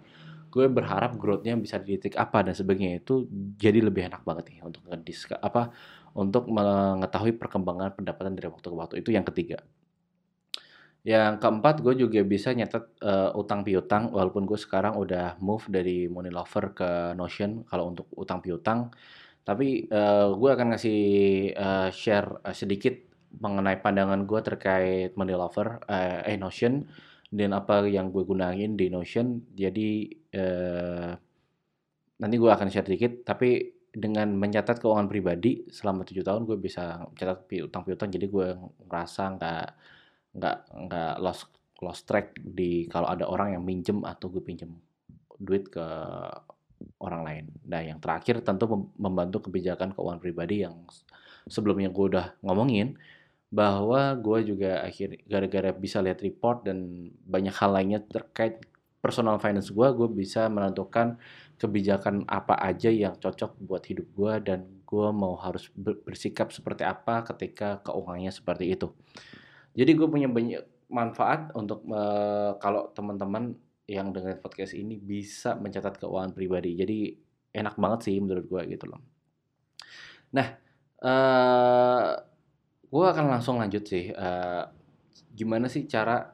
Gue 0.51 0.67
berharap 0.67 1.15
growthnya 1.15 1.55
bisa 1.55 1.79
di 1.79 1.96
titik 1.96 2.20
apa 2.20 2.43
dan 2.43 2.53
sebagainya 2.53 3.00
itu 3.00 3.25
jadi 3.58 3.79
lebih 3.79 4.12
enak 4.12 4.27
banget 4.27 4.53
nih 4.53 4.60
untuk 4.67 4.84
ngedis 4.86 5.32
apa 5.39 5.72
untuk 6.13 6.46
mengetahui 6.51 7.34
perkembangan 7.39 7.98
pendapatan 7.98 8.38
dari 8.38 8.51
waktu 8.51 8.67
ke 8.70 8.75
waktu 8.75 8.96
itu 9.01 9.10
yang 9.15 9.25
ketiga. 9.25 9.63
Yang 11.04 11.44
keempat 11.44 11.84
gue 11.84 11.94
juga 12.00 12.24
bisa 12.24 12.56
nyatet 12.56 12.96
uh, 13.04 13.36
utang 13.36 13.68
piutang 13.68 14.12
walaupun 14.16 14.48
gue 14.48 14.56
sekarang 14.56 14.96
udah 14.96 15.36
move 15.44 15.68
dari 15.68 16.08
Money 16.08 16.32
Lover 16.32 16.72
ke 16.72 17.12
Notion 17.20 17.68
kalau 17.68 17.92
untuk 17.92 18.08
utang 18.16 18.40
piutang 18.40 18.88
tapi 19.44 19.92
uh, 19.92 20.32
gue 20.32 20.50
akan 20.56 20.72
ngasih 20.72 21.02
uh, 21.60 21.90
share 21.92 22.40
uh, 22.48 22.56
sedikit 22.56 22.96
mengenai 23.44 23.84
pandangan 23.84 24.24
gue 24.24 24.40
terkait 24.40 25.12
Money 25.20 25.36
Lover, 25.36 25.84
uh, 25.84 26.24
eh 26.24 26.40
Notion 26.40 26.88
dan 27.28 27.52
apa 27.52 27.84
yang 27.90 28.14
gue 28.14 28.24
gunain 28.24 28.80
di 28.80 28.88
Notion. 28.88 29.44
Jadi 29.52 30.08
uh, 30.38 31.12
nanti 32.24 32.36
gue 32.40 32.52
akan 32.52 32.68
share 32.72 32.88
sedikit, 32.88 33.28
tapi 33.28 33.68
dengan 33.94 34.32
mencatat 34.34 34.82
keuangan 34.82 35.06
pribadi 35.12 35.70
selama 35.70 36.02
tujuh 36.08 36.26
tahun 36.26 36.50
gue 36.50 36.58
bisa 36.58 37.04
mencatat 37.14 37.46
utang 37.62 37.84
piutang 37.86 38.10
jadi 38.10 38.26
gue 38.26 38.48
ngerasa 38.90 39.38
nggak 39.38 39.66
nggak 40.34 40.58
nggak 40.90 41.13
lost 41.22 41.50
lost 41.82 42.08
track 42.10 42.38
di 42.40 42.88
kalau 42.90 43.10
ada 43.12 43.28
orang 43.28 43.58
yang 43.60 43.63
minjem 43.63 44.02
atau 44.08 44.32
gue 44.32 44.42
pinjem 44.42 44.72
duit 45.38 45.68
ke 45.68 45.84
orang 47.00 47.22
lain. 47.24 47.46
Nah, 47.68 47.82
yang 47.84 48.00
terakhir 48.00 48.44
tentu 48.44 48.68
membantu 49.00 49.48
kebijakan 49.48 49.96
keuangan 49.96 50.20
pribadi 50.20 50.63
yang 50.68 50.84
sebelumnya 51.48 51.92
gue 51.92 52.06
udah 52.16 52.28
ngomongin 52.44 52.96
bahwa 53.54 54.18
gue 54.18 54.50
juga 54.50 54.82
akhir 54.82 55.30
gara-gara 55.30 55.70
bisa 55.75 56.02
lihat 56.02 56.25
report 56.25 56.66
dan 56.66 57.10
banyak 57.28 57.54
hal 57.54 57.72
lainnya 57.75 58.02
terkait 58.02 58.66
personal 59.04 59.38
finance 59.38 59.70
gue, 59.70 59.88
gue 59.94 60.10
bisa 60.10 60.48
menentukan 60.48 61.20
kebijakan 61.60 62.24
apa 62.25 62.56
aja 62.56 62.88
yang 62.90 63.20
cocok 63.20 63.60
buat 63.62 63.84
hidup 63.84 64.08
gue 64.16 64.34
dan 64.48 64.60
gue 64.88 65.08
mau 65.12 65.36
harus 65.38 65.70
bersikap 65.75 66.50
seperti 66.56 66.88
apa 66.88 67.22
ketika 67.28 67.84
keuangannya 67.84 68.32
seperti 68.32 68.74
itu. 68.74 68.90
Jadi 69.74 69.92
gue 69.98 70.08
punya 70.08 70.30
banyak 70.30 70.89
manfaat 70.94 71.50
untuk 71.58 71.82
uh, 71.89 72.56
kalau 72.62 72.94
teman-teman 72.94 73.58
yang 73.89 74.13
dengerin 74.15 74.39
podcast 74.39 74.77
ini 74.77 74.96
bisa 74.96 75.58
mencatat 75.58 76.00
keuangan 76.00 76.32
pribadi. 76.32 76.77
Jadi 76.77 76.98
enak 77.53 77.75
banget 77.75 78.00
sih 78.10 78.15
menurut 78.22 78.46
gue 78.48 78.62
gitu 78.77 78.86
loh. 78.89 79.01
Nah, 80.34 80.48
uh, 81.03 81.10
eh, 81.10 82.12
gue 82.89 83.06
akan 83.06 83.25
langsung 83.30 83.62
lanjut 83.62 83.84
sih. 83.86 84.10
Uh, 84.13 84.65
gimana 85.34 85.70
sih 85.70 85.86
cara 85.86 86.34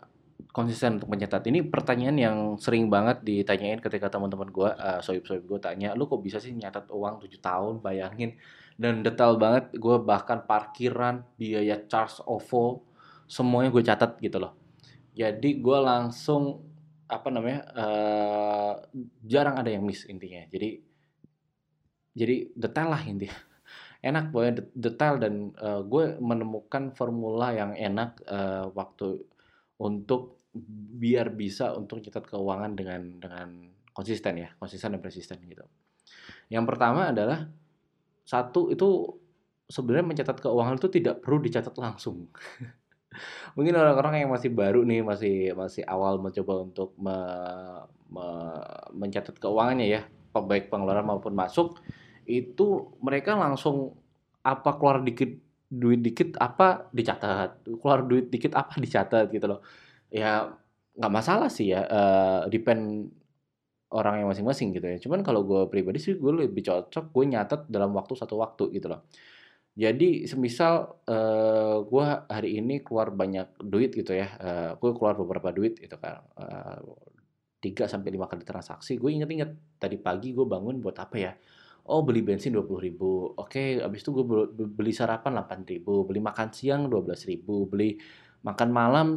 konsisten 0.52 1.00
untuk 1.02 1.12
mencatat? 1.12 1.44
Ini 1.48 1.68
pertanyaan 1.68 2.18
yang 2.20 2.38
sering 2.62 2.88
banget 2.88 3.24
ditanyain 3.24 3.84
ketika 3.84 4.08
teman-teman 4.08 4.52
gue, 4.52 4.70
uh, 4.70 5.00
soib-soib 5.04 5.44
gue 5.44 5.60
tanya, 5.60 5.96
lu 5.96 6.08
kok 6.08 6.24
bisa 6.24 6.40
sih 6.40 6.56
nyatat 6.56 6.88
uang 6.92 7.24
7 7.24 7.40
tahun, 7.40 7.74
bayangin. 7.84 8.40
Dan 8.80 9.04
detail 9.04 9.36
banget, 9.36 9.76
gue 9.76 9.96
bahkan 10.00 10.48
parkiran, 10.48 11.28
biaya 11.36 11.84
charge 11.92 12.24
OVO, 12.24 12.89
semuanya 13.30 13.70
gue 13.70 13.84
catat 13.86 14.18
gitu 14.18 14.42
loh. 14.42 14.58
Jadi 15.14 15.62
gue 15.62 15.78
langsung 15.78 16.66
apa 17.10 17.30
namanya 17.30 17.62
uh, 17.74 18.74
jarang 19.22 19.62
ada 19.62 19.70
yang 19.70 19.86
miss 19.86 20.10
intinya. 20.10 20.50
Jadi 20.50 20.82
jadi 22.18 22.50
detail 22.58 22.90
lah 22.90 23.02
intinya 23.06 23.38
enak 24.10 24.34
boy 24.34 24.50
detail 24.74 25.22
dan 25.22 25.54
uh, 25.62 25.86
gue 25.86 26.18
menemukan 26.18 26.90
formula 26.98 27.54
yang 27.54 27.78
enak 27.78 28.18
uh, 28.26 28.74
waktu 28.74 29.22
untuk 29.78 30.42
biar 30.98 31.30
bisa 31.38 31.78
untuk 31.78 32.02
cetak 32.02 32.34
keuangan 32.34 32.74
dengan 32.74 33.02
dengan 33.22 33.50
konsisten 33.94 34.42
ya 34.42 34.50
konsisten 34.58 34.98
dan 34.98 35.02
persisten 35.02 35.38
gitu. 35.46 35.66
Yang 36.50 36.66
pertama 36.66 37.14
adalah 37.14 37.46
satu 38.26 38.74
itu 38.74 39.06
sebenarnya 39.70 40.06
mencatat 40.06 40.38
keuangan 40.42 40.82
itu 40.82 40.90
tidak 40.90 41.22
perlu 41.22 41.38
dicatat 41.42 41.74
langsung 41.78 42.26
Mungkin 43.58 43.74
orang-orang 43.74 44.24
yang 44.26 44.30
masih 44.30 44.54
baru 44.54 44.86
nih, 44.86 45.02
masih 45.02 45.36
masih 45.58 45.84
awal 45.90 46.22
mencoba 46.22 46.54
untuk 46.66 46.94
me 47.02 47.18
me 48.10 48.26
mencatat 48.94 49.36
keuangannya 49.38 49.88
ya, 49.90 50.02
baik 50.34 50.70
pengeluaran 50.70 51.06
maupun 51.06 51.34
masuk, 51.34 51.82
itu 52.30 52.94
mereka 53.02 53.34
langsung 53.34 53.98
apa 54.46 54.78
keluar 54.78 55.02
dikit 55.02 55.30
duit 55.70 56.02
dikit 56.02 56.38
apa 56.42 56.90
dicatat, 56.94 57.66
keluar 57.82 58.06
duit 58.06 58.30
dikit 58.34 58.54
apa 58.58 58.78
dicatat 58.78 59.30
gitu 59.34 59.46
loh. 59.46 59.62
Ya 60.10 60.54
nggak 60.98 61.14
masalah 61.14 61.50
sih 61.54 61.74
ya, 61.74 61.86
uh, 61.86 62.42
depend 62.50 63.14
orang 63.90 64.22
yang 64.22 64.30
masing-masing 64.30 64.74
gitu 64.78 64.86
ya. 64.86 64.98
Cuman 65.02 65.26
kalau 65.26 65.42
gue 65.46 65.66
pribadi 65.70 65.98
sih 65.98 66.14
gue 66.18 66.30
lebih 66.46 66.62
cocok 66.62 67.10
gue 67.10 67.26
nyatet 67.26 67.62
dalam 67.70 67.90
waktu 67.98 68.14
satu 68.14 68.38
waktu 68.38 68.70
gitu 68.78 68.88
loh. 68.90 69.06
Jadi 69.80 70.28
semisal, 70.28 71.00
uh, 71.08 71.80
gua 71.88 72.28
hari 72.28 72.60
ini 72.60 72.84
keluar 72.84 73.16
banyak 73.16 73.64
duit 73.64 73.96
gitu 73.96 74.12
ya, 74.12 74.28
uh, 74.36 74.72
gua 74.76 74.92
keluar 74.92 75.16
beberapa 75.16 75.56
duit 75.56 75.80
gitu 75.80 75.96
kan, 75.96 76.20
uh, 76.36 76.84
3 77.64 77.88
sampai 77.88 78.12
5 78.16 78.28
kali 78.28 78.44
transaksi, 78.48 78.96
gue 78.96 79.12
inget-inget, 79.12 79.52
tadi 79.84 80.00
pagi 80.00 80.32
gue 80.32 80.48
bangun 80.48 80.80
buat 80.80 80.96
apa 80.96 81.16
ya, 81.20 81.32
oh 81.92 82.06
beli 82.08 82.22
bensin 82.24 82.56
ribu 82.56 83.34
oke 83.36 83.82
abis 83.82 84.00
itu 84.06 84.12
gue 84.14 84.26
beli 84.68 84.94
sarapan 84.94 85.42
ribu 85.66 86.06
beli 86.06 86.22
makan 86.22 86.54
siang 86.54 86.86
ribu 86.88 87.66
beli 87.66 87.98
makan 88.46 88.70
malam 88.70 89.08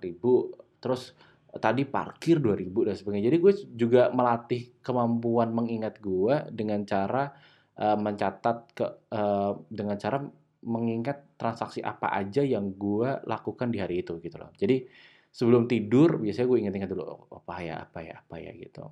ribu 0.00 0.50
terus 0.80 1.14
tadi 1.54 1.86
parkir 1.86 2.42
ribu 2.42 2.82
dan 2.82 2.98
sebagainya. 2.98 3.30
Jadi 3.30 3.38
gue 3.38 3.52
juga 3.78 4.02
melatih 4.10 4.74
kemampuan 4.82 5.54
mengingat 5.54 6.02
gue 6.02 6.50
dengan 6.50 6.82
cara 6.82 7.30
uh, 7.78 7.98
mencatat 7.98 8.56
ke 8.76 8.86
uh, 9.14 9.52
dengan 9.70 9.96
cara 9.98 10.18
mengingat 10.64 11.36
transaksi 11.36 11.84
apa 11.84 12.08
aja 12.08 12.40
yang 12.40 12.72
gue 12.74 13.20
lakukan 13.28 13.68
di 13.68 13.78
hari 13.82 14.00
itu 14.00 14.16
gitu 14.22 14.36
loh. 14.40 14.50
Jadi 14.56 14.86
sebelum 15.28 15.68
tidur 15.68 16.22
biasanya 16.22 16.46
gue 16.48 16.58
inget-inget 16.64 16.90
dulu 16.94 17.04
oh, 17.04 17.20
apa 17.42 17.54
ya 17.60 17.74
apa 17.84 17.98
ya 18.00 18.14
apa 18.22 18.36
ya 18.40 18.50
gitu. 18.56 18.84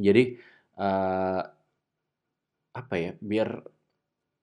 Jadi 0.00 0.22
uh, 0.80 1.42
apa 2.72 2.94
ya 2.96 3.10
biar 3.20 3.48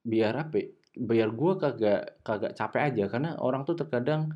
biar 0.05 0.33
apa 0.37 0.55
ya, 0.61 0.67
biar 0.95 1.29
gue 1.33 1.53
kagak 1.59 2.01
kagak 2.23 2.53
capek 2.55 2.81
aja 2.93 3.03
karena 3.09 3.29
orang 3.41 3.65
tuh 3.65 3.75
terkadang 3.77 4.31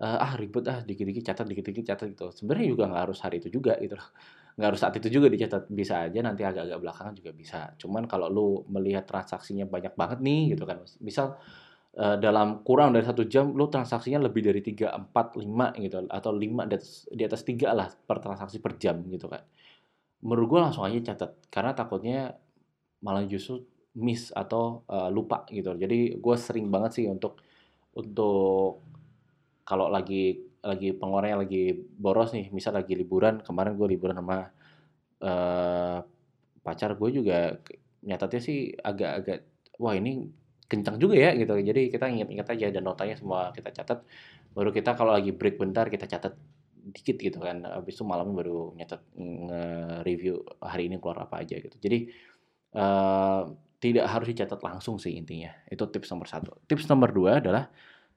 uh, 0.00 0.18
ah 0.24 0.32
ribet 0.40 0.64
ah 0.66 0.80
dikit-dikit 0.82 1.22
catat 1.22 1.46
dikit-dikit 1.46 1.84
catat 1.94 2.06
gitu 2.12 2.32
sebenarnya 2.34 2.66
juga 2.72 2.84
nggak 2.90 3.02
harus 3.08 3.18
hari 3.22 3.38
itu 3.38 3.48
juga 3.60 3.78
gitu 3.78 3.94
loh 4.00 4.08
nggak 4.54 4.68
harus 4.70 4.80
saat 4.80 4.94
itu 4.98 5.08
juga 5.10 5.26
dicatat 5.26 5.66
bisa 5.70 6.06
aja 6.06 6.18
nanti 6.22 6.46
agak-agak 6.46 6.78
belakangan 6.78 7.14
juga 7.18 7.30
bisa. 7.34 7.60
Cuman 7.80 8.06
kalau 8.06 8.30
lu 8.30 8.48
melihat 8.70 9.02
transaksinya 9.06 9.66
banyak 9.66 9.94
banget 9.98 10.18
nih 10.22 10.54
gitu 10.54 10.64
kan 10.68 10.82
misal 11.02 11.38
uh, 11.98 12.16
dalam 12.18 12.62
kurang 12.62 12.94
dari 12.94 13.02
satu 13.06 13.26
jam 13.26 13.50
lu 13.54 13.66
transaksinya 13.66 14.22
lebih 14.22 14.46
dari 14.46 14.62
tiga 14.62 14.94
empat 14.94 15.34
lima 15.42 15.74
gitu 15.78 16.06
atau 16.06 16.30
lima 16.30 16.66
di 16.70 16.74
atas 16.78 17.10
di 17.10 17.22
atas 17.26 17.42
tiga 17.42 17.74
lah 17.74 17.90
per 17.90 18.22
transaksi 18.22 18.62
per 18.62 18.78
jam 18.78 19.02
gitu 19.10 19.26
kan 19.26 19.42
menurut 20.24 20.46
gue 20.56 20.60
langsung 20.64 20.88
aja 20.88 21.12
catat 21.12 21.36
karena 21.52 21.76
takutnya 21.76 22.18
malah 23.04 23.28
justru 23.28 23.60
miss 23.94 24.34
atau 24.34 24.82
uh, 24.90 25.08
lupa 25.12 25.46
gitu. 25.52 25.76
Jadi 25.76 26.18
gue 26.18 26.36
sering 26.40 26.66
banget 26.72 27.02
sih 27.02 27.06
untuk 27.06 27.38
untuk 27.94 28.82
kalau 29.62 29.86
lagi 29.86 30.43
lagi 30.64 30.96
pengeluarannya 30.96 31.38
lagi 31.44 31.62
boros 31.76 32.32
nih, 32.32 32.48
misal 32.48 32.72
lagi 32.72 32.96
liburan, 32.96 33.44
kemarin 33.44 33.76
gue 33.76 33.88
liburan 33.92 34.16
sama 34.16 34.48
uh, 35.20 35.98
pacar 36.64 36.96
gue 36.96 37.10
juga 37.12 37.60
nyatatnya 38.00 38.40
sih 38.40 38.72
agak-agak 38.72 39.44
wah 39.76 39.92
ini 39.92 40.28
kencang 40.64 40.96
juga 40.96 41.14
ya 41.20 41.30
gitu. 41.36 41.52
Jadi 41.60 41.92
kita 41.92 42.08
ingat-ingat 42.08 42.48
aja 42.56 42.66
dan 42.72 42.82
notanya 42.82 43.16
semua 43.20 43.52
kita 43.52 43.70
catat. 43.70 44.02
Baru 44.56 44.72
kita 44.72 44.96
kalau 44.96 45.12
lagi 45.12 45.30
break 45.36 45.60
bentar 45.60 45.86
kita 45.92 46.08
catat 46.08 46.34
dikit 46.88 47.20
gitu 47.20 47.38
kan. 47.40 47.64
Habis 47.64 48.00
itu 48.00 48.04
malam 48.08 48.32
baru 48.32 48.72
nyatat 48.76 49.00
nge-review 49.16 50.40
hari 50.64 50.88
ini 50.88 50.96
keluar 50.96 51.28
apa 51.28 51.44
aja 51.44 51.60
gitu. 51.60 51.76
Jadi 51.76 52.08
uh, 52.76 53.52
tidak 53.80 54.08
harus 54.08 54.26
dicatat 54.32 54.60
langsung 54.64 54.96
sih 54.96 55.12
intinya. 55.12 55.52
Itu 55.68 55.84
tips 55.92 56.08
nomor 56.12 56.28
satu. 56.28 56.56
Tips 56.64 56.88
nomor 56.88 57.12
dua 57.12 57.44
adalah 57.44 57.68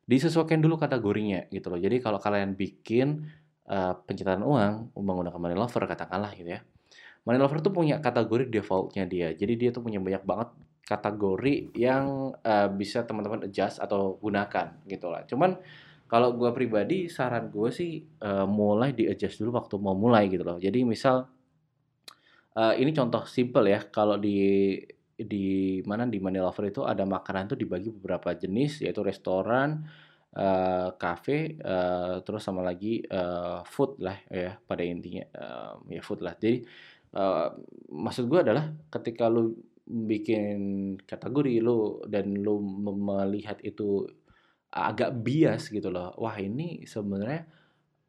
disesuaikan 0.08 0.64
dulu 0.64 0.80
kategorinya 0.80 1.52
gitu 1.52 1.68
loh. 1.68 1.80
Jadi 1.80 2.00
kalau 2.00 2.18
kalian 2.18 2.56
bikin 2.56 3.28
uh, 3.68 3.94
pencatatan 4.08 4.42
uang 4.42 4.96
menggunakan 4.96 5.38
Money 5.38 5.56
Lover 5.60 5.84
katakanlah 5.84 6.32
gitu 6.34 6.56
ya. 6.56 6.64
Money 7.28 7.44
Lover 7.44 7.60
tuh 7.60 7.76
punya 7.76 8.00
kategori 8.00 8.48
defaultnya 8.48 9.04
dia. 9.04 9.36
Jadi 9.36 9.54
dia 9.60 9.70
tuh 9.76 9.84
punya 9.84 10.00
banyak 10.00 10.24
banget 10.24 10.50
kategori 10.88 11.76
yang 11.76 12.32
uh, 12.40 12.72
bisa 12.72 13.04
teman-teman 13.04 13.52
adjust 13.52 13.84
atau 13.84 14.16
gunakan 14.24 14.80
gitu 14.88 15.12
lah. 15.12 15.28
Cuman 15.28 15.60
kalau 16.08 16.32
gue 16.40 16.48
pribadi 16.56 17.12
saran 17.12 17.52
gue 17.52 17.68
sih 17.68 18.00
uh, 18.24 18.48
mulai 18.48 18.96
di 18.96 19.12
adjust 19.12 19.44
dulu 19.44 19.60
waktu 19.60 19.76
mau 19.76 19.92
mulai 19.92 20.32
gitu 20.32 20.48
loh. 20.48 20.56
Jadi 20.56 20.88
misal 20.88 21.28
uh, 22.56 22.74
ini 22.80 22.96
contoh 22.96 23.28
simple 23.28 23.68
ya 23.68 23.84
kalau 23.92 24.16
di 24.16 24.72
di 25.18 25.82
mana 25.90 26.06
di 26.06 26.22
Money 26.22 26.40
Lover 26.42 26.70
itu 26.70 26.82
ada 26.86 27.04
makanan 27.06 27.54
tuh 27.56 27.60
dibagi 27.60 27.90
beberapa 27.94 28.34
jenis 28.38 28.86
yaitu 28.86 29.02
restoran, 29.02 29.82
eee, 30.38 30.90
cafe, 31.02 31.58
eee, 31.58 32.16
terus 32.26 32.42
sama 32.46 32.62
lagi, 32.66 33.02
eee, 33.06 33.60
food 33.68 33.98
lah 34.02 34.18
ya 34.30 34.58
pada 34.70 34.84
intinya, 34.86 35.26
eee, 35.26 35.98
ya 36.00 36.02
food 36.06 36.22
lah. 36.26 36.34
Jadi, 36.38 36.62
eee, 37.18 37.48
maksud 37.94 38.26
gue 38.30 38.40
adalah 38.46 38.66
ketika 38.94 39.26
lu 39.32 39.58
bikin 39.88 40.60
kategori 41.08 41.64
lu 41.64 42.04
dan 42.12 42.36
lu 42.44 42.60
melihat 42.94 43.58
itu 43.64 44.04
agak 44.72 45.16
bias 45.26 45.72
gitu 45.74 45.90
loh. 45.94 46.14
Wah 46.20 46.36
ini 46.40 46.84
sebenarnya 46.88 47.48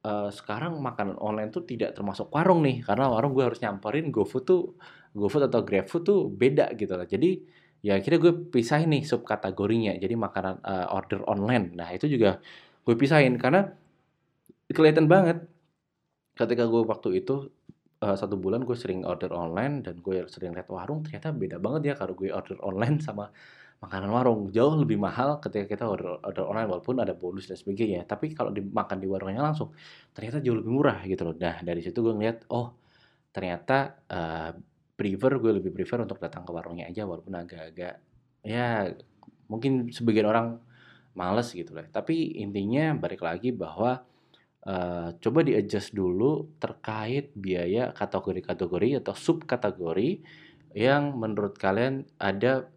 uh, 0.09 0.29
sekarang 0.33 0.81
makanan 0.81 1.21
online 1.21 1.53
tuh 1.53 1.69
tidak 1.69 1.93
termasuk 1.93 2.33
warung 2.33 2.65
nih 2.65 2.81
karena 2.81 3.13
warung 3.13 3.37
gue 3.37 3.45
harus 3.45 3.61
nyamperin 3.61 4.09
GoFood 4.09 4.45
tuh 4.49 4.61
GoFood 5.13 5.53
atau 5.53 5.61
GrabFood 5.61 6.03
tuh 6.09 6.21
beda 6.33 6.73
gitu 6.81 6.97
loh. 6.97 7.05
Jadi 7.05 7.45
ya 7.85 8.01
akhirnya 8.01 8.19
gue 8.25 8.33
pisahin 8.49 8.89
nih 8.97 9.05
subkategorinya. 9.05 10.01
Jadi 10.01 10.15
makanan 10.17 10.65
uh, 10.65 10.97
order 10.97 11.21
online. 11.29 11.77
Nah 11.77 11.93
itu 11.93 12.09
juga 12.09 12.41
gue 12.89 12.95
pisahin 12.97 13.37
karena 13.37 13.69
kelihatan 14.73 15.09
banget 15.09 15.45
ketika 16.37 16.65
gue 16.65 16.83
waktu 16.89 17.21
itu 17.21 17.53
uh, 18.05 18.17
satu 18.17 18.39
bulan 18.39 18.63
gue 18.65 18.77
sering 18.79 19.03
order 19.05 19.33
online 19.35 19.83
dan 19.85 19.99
gue 20.01 20.25
sering 20.31 20.55
lihat 20.55 20.71
warung 20.71 21.03
ternyata 21.05 21.35
beda 21.35 21.57
banget 21.59 21.93
ya 21.93 21.95
kalau 21.99 22.15
gue 22.15 22.31
order 22.31 22.57
online 22.63 23.03
sama 23.03 23.29
makanan 23.79 24.11
warung. 24.11 24.41
Jauh 24.51 24.75
lebih 24.79 24.99
mahal 24.99 25.39
ketika 25.39 25.67
kita 25.71 25.85
order, 25.87 26.19
order 26.23 26.45
online 26.47 26.69
walaupun 26.71 26.99
ada 26.99 27.15
bonus 27.15 27.47
dan 27.47 27.57
sebagainya. 27.59 28.05
Tapi 28.07 28.35
kalau 28.35 28.51
dimakan 28.51 28.99
di 28.99 29.07
warungnya 29.07 29.43
langsung 29.43 29.75
ternyata 30.15 30.43
jauh 30.43 30.59
lebih 30.59 30.73
murah 30.73 30.99
gitu 31.07 31.23
loh. 31.29 31.35
Nah 31.39 31.63
dari 31.63 31.81
situ 31.83 31.99
gue 32.03 32.15
ngeliat 32.15 32.51
oh 32.51 32.75
ternyata 33.31 34.03
uh, 34.11 34.51
prefer 34.99 35.39
gue 35.39 35.53
lebih 35.63 35.71
prefer 35.71 36.03
untuk 36.03 36.19
datang 36.19 36.43
ke 36.43 36.51
warungnya 36.51 36.91
aja 36.91 37.07
walaupun 37.07 37.39
agak-agak 37.39 38.03
ya 38.43 38.91
mungkin 39.47 39.95
sebagian 39.95 40.27
orang 40.27 40.59
males 41.15 41.55
gitu 41.55 41.71
loh 41.71 41.87
tapi 41.95 42.43
intinya 42.43 42.99
balik 42.99 43.23
lagi 43.23 43.55
bahwa 43.55 44.03
uh, 44.67 45.15
coba 45.23 45.39
di 45.47 45.55
adjust 45.55 45.95
dulu 45.95 46.59
terkait 46.59 47.31
biaya 47.39 47.95
kategori-kategori 47.95 48.99
atau 48.99 49.15
subkategori 49.15 50.11
yang 50.77 51.17
menurut 51.17 51.57
kalian 51.57 52.05
ada 52.21 52.69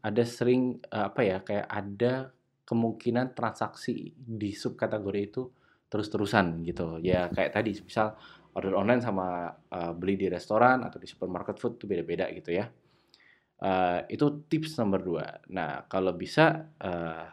ada 0.00 0.22
sering 0.22 0.78
uh, 0.94 1.10
apa 1.10 1.20
ya 1.22 1.38
kayak 1.42 1.66
ada 1.66 2.30
kemungkinan 2.62 3.34
transaksi 3.34 4.14
di 4.14 4.54
subkategori 4.54 5.20
itu 5.20 5.42
terus-terusan 5.90 6.62
gitu. 6.62 7.02
Ya 7.02 7.26
kayak 7.26 7.50
tadi 7.58 7.74
misal 7.82 8.14
order 8.54 8.78
online 8.78 9.02
sama 9.02 9.50
uh, 9.50 9.92
beli 9.94 10.14
di 10.14 10.26
restoran 10.30 10.86
atau 10.86 11.02
di 11.02 11.10
supermarket 11.10 11.58
food 11.58 11.82
itu 11.82 11.90
beda-beda 11.90 12.30
gitu 12.30 12.54
ya. 12.54 12.70
Uh, 13.60 14.06
itu 14.06 14.46
tips 14.46 14.78
nomor 14.78 15.02
dua. 15.02 15.26
Nah 15.50 15.84
kalau 15.90 16.14
bisa 16.14 16.70
uh, 16.78 17.26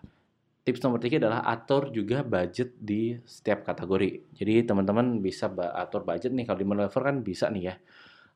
tips 0.66 0.82
nomor 0.84 1.00
tiga 1.00 1.22
adalah 1.22 1.46
atur 1.46 1.94
juga 1.94 2.26
budget 2.26 2.74
di 2.76 3.16
setiap 3.22 3.64
kategori. 3.64 4.34
Jadi 4.34 4.66
teman-teman 4.66 5.22
bisa 5.22 5.48
atur 5.54 6.02
budget 6.02 6.34
nih. 6.34 6.50
Kalau 6.50 6.60
di 6.60 6.68
Manever 6.68 7.02
kan 7.06 7.22
bisa 7.22 7.48
nih 7.54 7.64
ya 7.72 7.78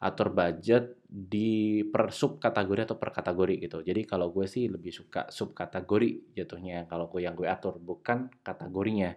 atur 0.02 0.34
budget 0.34 0.98
di 1.06 1.86
per 1.86 2.10
sub 2.10 2.42
kategori 2.42 2.90
atau 2.90 2.98
per 2.98 3.14
kategori 3.14 3.62
gitu. 3.62 3.78
Jadi 3.86 4.02
kalau 4.10 4.34
gue 4.34 4.50
sih 4.50 4.66
lebih 4.66 4.90
suka 4.90 5.30
sub 5.30 5.54
kategori 5.54 6.34
jatuhnya 6.34 6.90
kalau 6.90 7.06
gue 7.06 7.22
yang 7.22 7.38
gue 7.38 7.46
atur 7.46 7.78
bukan 7.78 8.34
kategorinya. 8.42 9.14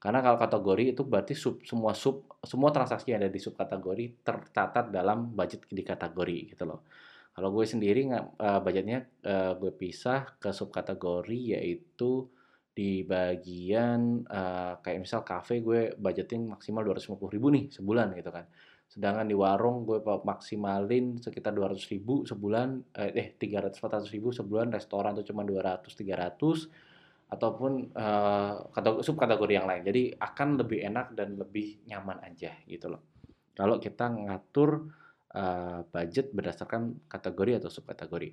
Karena 0.00 0.22
kalau 0.22 0.38
kategori 0.38 0.94
itu 0.94 1.02
berarti 1.02 1.34
sub 1.34 1.66
semua 1.66 1.92
sub 1.98 2.30
semua 2.46 2.70
transaksi 2.70 3.10
yang 3.10 3.26
ada 3.26 3.32
di 3.32 3.42
sub 3.42 3.58
kategori 3.58 4.22
tercatat 4.22 4.94
dalam 4.94 5.34
budget 5.34 5.66
di 5.66 5.82
kategori 5.82 6.54
gitu 6.54 6.62
loh. 6.62 6.86
Kalau 7.34 7.50
gue 7.50 7.66
sendiri 7.66 8.06
uh, 8.14 8.60
budgetnya 8.62 9.02
uh, 9.26 9.58
gue 9.58 9.74
pisah 9.74 10.38
ke 10.38 10.54
sub 10.54 10.70
kategori 10.70 11.58
yaitu 11.58 12.30
di 12.70 13.02
bagian 13.02 14.22
uh, 14.30 14.78
kayak 14.78 15.02
misal 15.02 15.26
cafe 15.26 15.58
gue 15.58 15.98
budgeting 15.98 16.54
maksimal 16.54 16.86
250 16.86 17.34
ribu 17.34 17.50
nih 17.50 17.66
sebulan 17.74 18.14
gitu 18.14 18.30
kan 18.30 18.46
sedangkan 18.90 19.22
di 19.22 19.38
warung 19.38 19.86
gue 19.86 20.02
maksimalin 20.02 21.22
sekitar 21.22 21.54
200 21.54 21.78
ribu 21.94 22.26
sebulan 22.26 22.98
eh 22.98 23.38
300 23.38 23.78
400 23.78 24.10
ribu 24.10 24.34
sebulan 24.34 24.74
restoran 24.74 25.14
tuh 25.14 25.22
cuma 25.30 25.46
200 25.46 25.86
300 25.86 26.90
ataupun 27.30 27.94
uh, 27.94 28.98
sub 29.06 29.14
kategori 29.14 29.54
yang 29.54 29.70
lain. 29.70 29.86
Jadi 29.86 30.10
akan 30.18 30.58
lebih 30.58 30.82
enak 30.82 31.14
dan 31.14 31.38
lebih 31.38 31.86
nyaman 31.86 32.18
aja 32.26 32.50
gitu 32.66 32.90
loh. 32.90 33.06
Kalau 33.54 33.78
kita 33.78 34.10
ngatur 34.10 34.90
uh, 35.38 35.86
budget 35.86 36.34
berdasarkan 36.34 37.06
kategori 37.06 37.62
atau 37.62 37.70
subkategori. 37.70 38.30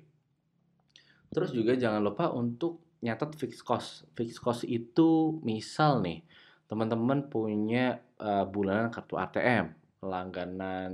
Terus 1.30 1.50
juga 1.54 1.78
jangan 1.78 2.02
lupa 2.02 2.34
untuk 2.34 2.98
nyatet 3.06 3.38
fixed 3.38 3.62
cost. 3.62 4.10
Fixed 4.18 4.42
cost 4.42 4.66
itu 4.66 5.38
misal 5.46 6.02
nih 6.02 6.26
teman-teman 6.66 7.30
punya 7.30 8.02
uh, 8.18 8.42
bulanan 8.50 8.90
kartu 8.90 9.14
ATM 9.14 9.87
langganan 10.02 10.92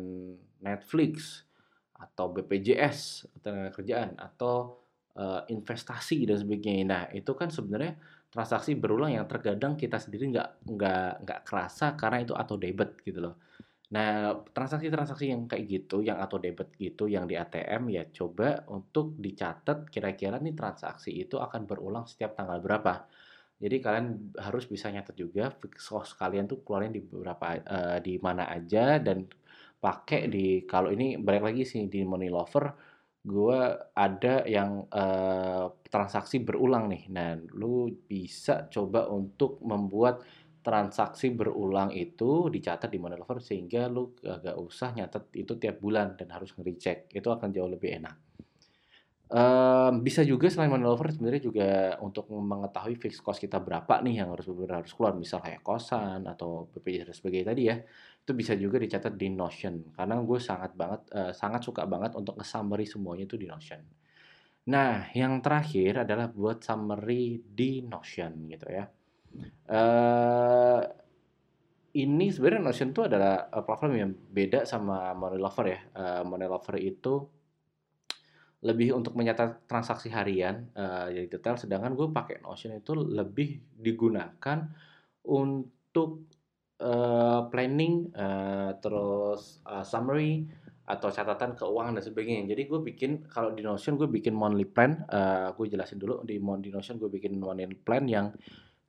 Netflix 0.65 1.45
atau 1.95 2.33
BPJS 2.33 3.29
tenaga 3.41 3.71
kerjaan 3.81 4.17
atau 4.19 4.85
uh, 5.17 5.43
investasi 5.49 6.27
dan 6.27 6.39
sebagainya. 6.41 6.85
Nah 6.85 7.05
itu 7.15 7.33
kan 7.37 7.49
sebenarnya 7.49 7.97
transaksi 8.29 8.75
berulang 8.75 9.15
yang 9.15 9.27
terkadang 9.31 9.79
kita 9.79 10.03
sendiri 10.03 10.35
nggak 10.35 10.67
nggak 10.67 11.11
nggak 11.23 11.41
kerasa 11.47 11.95
karena 11.95 12.27
itu 12.27 12.35
auto 12.35 12.59
debit 12.59 12.99
gitu 13.07 13.23
loh. 13.23 13.35
Nah 13.95 14.35
transaksi-transaksi 14.51 15.31
yang 15.31 15.47
kayak 15.47 15.65
gitu, 15.71 16.03
yang 16.03 16.19
auto 16.19 16.43
debit 16.43 16.75
gitu, 16.75 17.07
yang 17.07 17.31
di 17.31 17.39
ATM 17.39 17.95
ya 17.95 18.03
coba 18.11 18.67
untuk 18.75 19.15
dicatat 19.21 19.87
kira-kira 19.87 20.43
nih 20.43 20.57
transaksi 20.57 21.15
itu 21.15 21.39
akan 21.39 21.63
berulang 21.63 22.05
setiap 22.11 22.35
tanggal 22.35 22.59
berapa. 22.59 23.07
Jadi 23.59 23.77
kalian 23.81 24.35
harus 24.39 24.67
bisa 24.67 24.91
nyatet 24.91 25.15
juga 25.15 25.49
fixed 25.55 25.89
cost 25.89 26.19
kalian 26.19 26.51
tuh 26.51 26.61
keluarin 26.67 26.91
di 26.91 27.01
beberapa 27.01 27.55
uh, 27.63 27.99
di 28.03 28.19
mana 28.19 28.51
aja 28.51 28.99
dan 28.99 29.25
pakai 29.79 30.27
di 30.33 30.65
kalau 30.65 30.91
ini 30.91 31.21
balik 31.21 31.45
lagi 31.53 31.63
sih 31.69 31.87
di 31.87 32.03
Money 32.03 32.33
Lover 32.33 32.73
gue 33.25 33.61
ada 33.97 34.45
yang 34.45 34.85
uh, 34.93 35.73
transaksi 35.89 36.45
berulang 36.45 36.93
nih. 36.93 37.09
Nah, 37.09 37.33
lu 37.57 37.89
bisa 38.05 38.69
coba 38.69 39.09
untuk 39.09 39.65
membuat 39.65 40.21
transaksi 40.61 41.33
berulang 41.33 41.93
itu 41.93 42.53
dicatat 42.53 42.93
di 42.93 43.01
Money 43.01 43.17
Lover 43.17 43.41
sehingga 43.41 43.89
lu 43.89 44.13
gak 44.21 44.57
usah 44.61 44.93
nyatet 44.93 45.33
itu 45.41 45.57
tiap 45.57 45.81
bulan 45.81 46.21
dan 46.21 46.37
harus 46.37 46.53
nge-recheck. 46.53 47.09
Itu 47.17 47.33
akan 47.33 47.49
jauh 47.49 47.69
lebih 47.69 47.97
enak. 47.97 48.17
Um, 49.35 50.07
bisa 50.07 50.23
juga 50.23 50.47
selain 50.47 50.71
money 50.71 50.87
lover 50.87 51.11
sebenarnya 51.11 51.43
juga 51.43 51.71
untuk 51.99 52.31
mengetahui 52.31 52.95
fixed 53.03 53.19
cost 53.19 53.43
kita 53.43 53.59
berapa 53.59 53.99
nih 54.07 54.23
yang 54.23 54.31
harus 54.31 54.47
harus 54.47 54.95
keluar, 54.95 55.11
misal 55.19 55.43
kayak 55.43 55.59
kosan 55.59 56.23
atau 56.31 56.71
BPJS 56.71 57.11
dan 57.11 57.17
sebagainya 57.19 57.47
tadi 57.51 57.63
ya, 57.67 57.77
itu 58.23 58.31
bisa 58.31 58.55
juga 58.55 58.79
dicatat 58.79 59.19
di 59.19 59.35
Notion. 59.35 59.91
Karena 59.91 60.23
gue 60.23 60.39
sangat 60.39 60.79
banget, 60.79 61.11
uh, 61.19 61.33
sangat 61.35 61.67
suka 61.67 61.83
banget 61.83 62.15
untuk 62.15 62.39
nge-summary 62.39 62.87
semuanya 62.87 63.27
itu 63.27 63.35
di 63.35 63.51
Notion. 63.51 63.83
Nah, 64.71 65.11
yang 65.19 65.43
terakhir 65.43 66.07
adalah 66.07 66.31
buat 66.31 66.63
summary 66.63 67.43
di 67.43 67.83
Notion 67.83 68.47
gitu 68.47 68.71
ya. 68.71 68.87
Uh, 69.67 70.79
ini 71.99 72.31
sebenarnya 72.31 72.71
Notion 72.71 72.95
itu 72.95 73.03
adalah 73.03 73.51
platform 73.51 73.99
yang 73.99 74.15
beda 74.15 74.63
sama 74.63 75.11
Money 75.11 75.43
Lover 75.43 75.67
ya. 75.67 75.81
Uh, 75.91 76.23
Money 76.23 76.47
Lover 76.47 76.79
itu 76.79 77.43
lebih 78.65 78.97
untuk 78.97 79.13
mencatat 79.13 79.69
transaksi 79.69 80.09
harian 80.09 80.73
uh, 80.73 81.13
jadi 81.13 81.29
detail 81.29 81.61
sedangkan 81.61 81.93
gue 81.93 82.09
pakai 82.09 82.41
Notion 82.41 82.73
itu 82.73 82.97
lebih 82.97 83.61
digunakan 83.77 84.65
untuk 85.29 86.25
uh, 86.81 87.49
planning 87.53 88.09
uh, 88.17 88.73
terus 88.81 89.61
uh, 89.69 89.85
summary 89.85 90.49
atau 90.85 91.09
catatan 91.09 91.57
keuangan 91.57 91.97
dan 91.97 92.05
sebagainya. 92.05 92.45
Jadi 92.53 92.69
gue 92.69 92.81
bikin 92.85 93.11
kalau 93.33 93.57
di 93.57 93.65
Notion 93.65 93.97
gue 93.97 94.09
bikin 94.09 94.37
monthly 94.37 94.69
plan 94.69 95.01
uh, 95.09 95.57
gue 95.57 95.67
jelasin 95.69 95.97
dulu 95.97 96.21
di 96.29 96.37
di 96.37 96.71
Notion 96.73 97.01
gue 97.01 97.09
bikin 97.09 97.41
monthly 97.41 97.73
plan 97.73 98.05
yang 98.05 98.37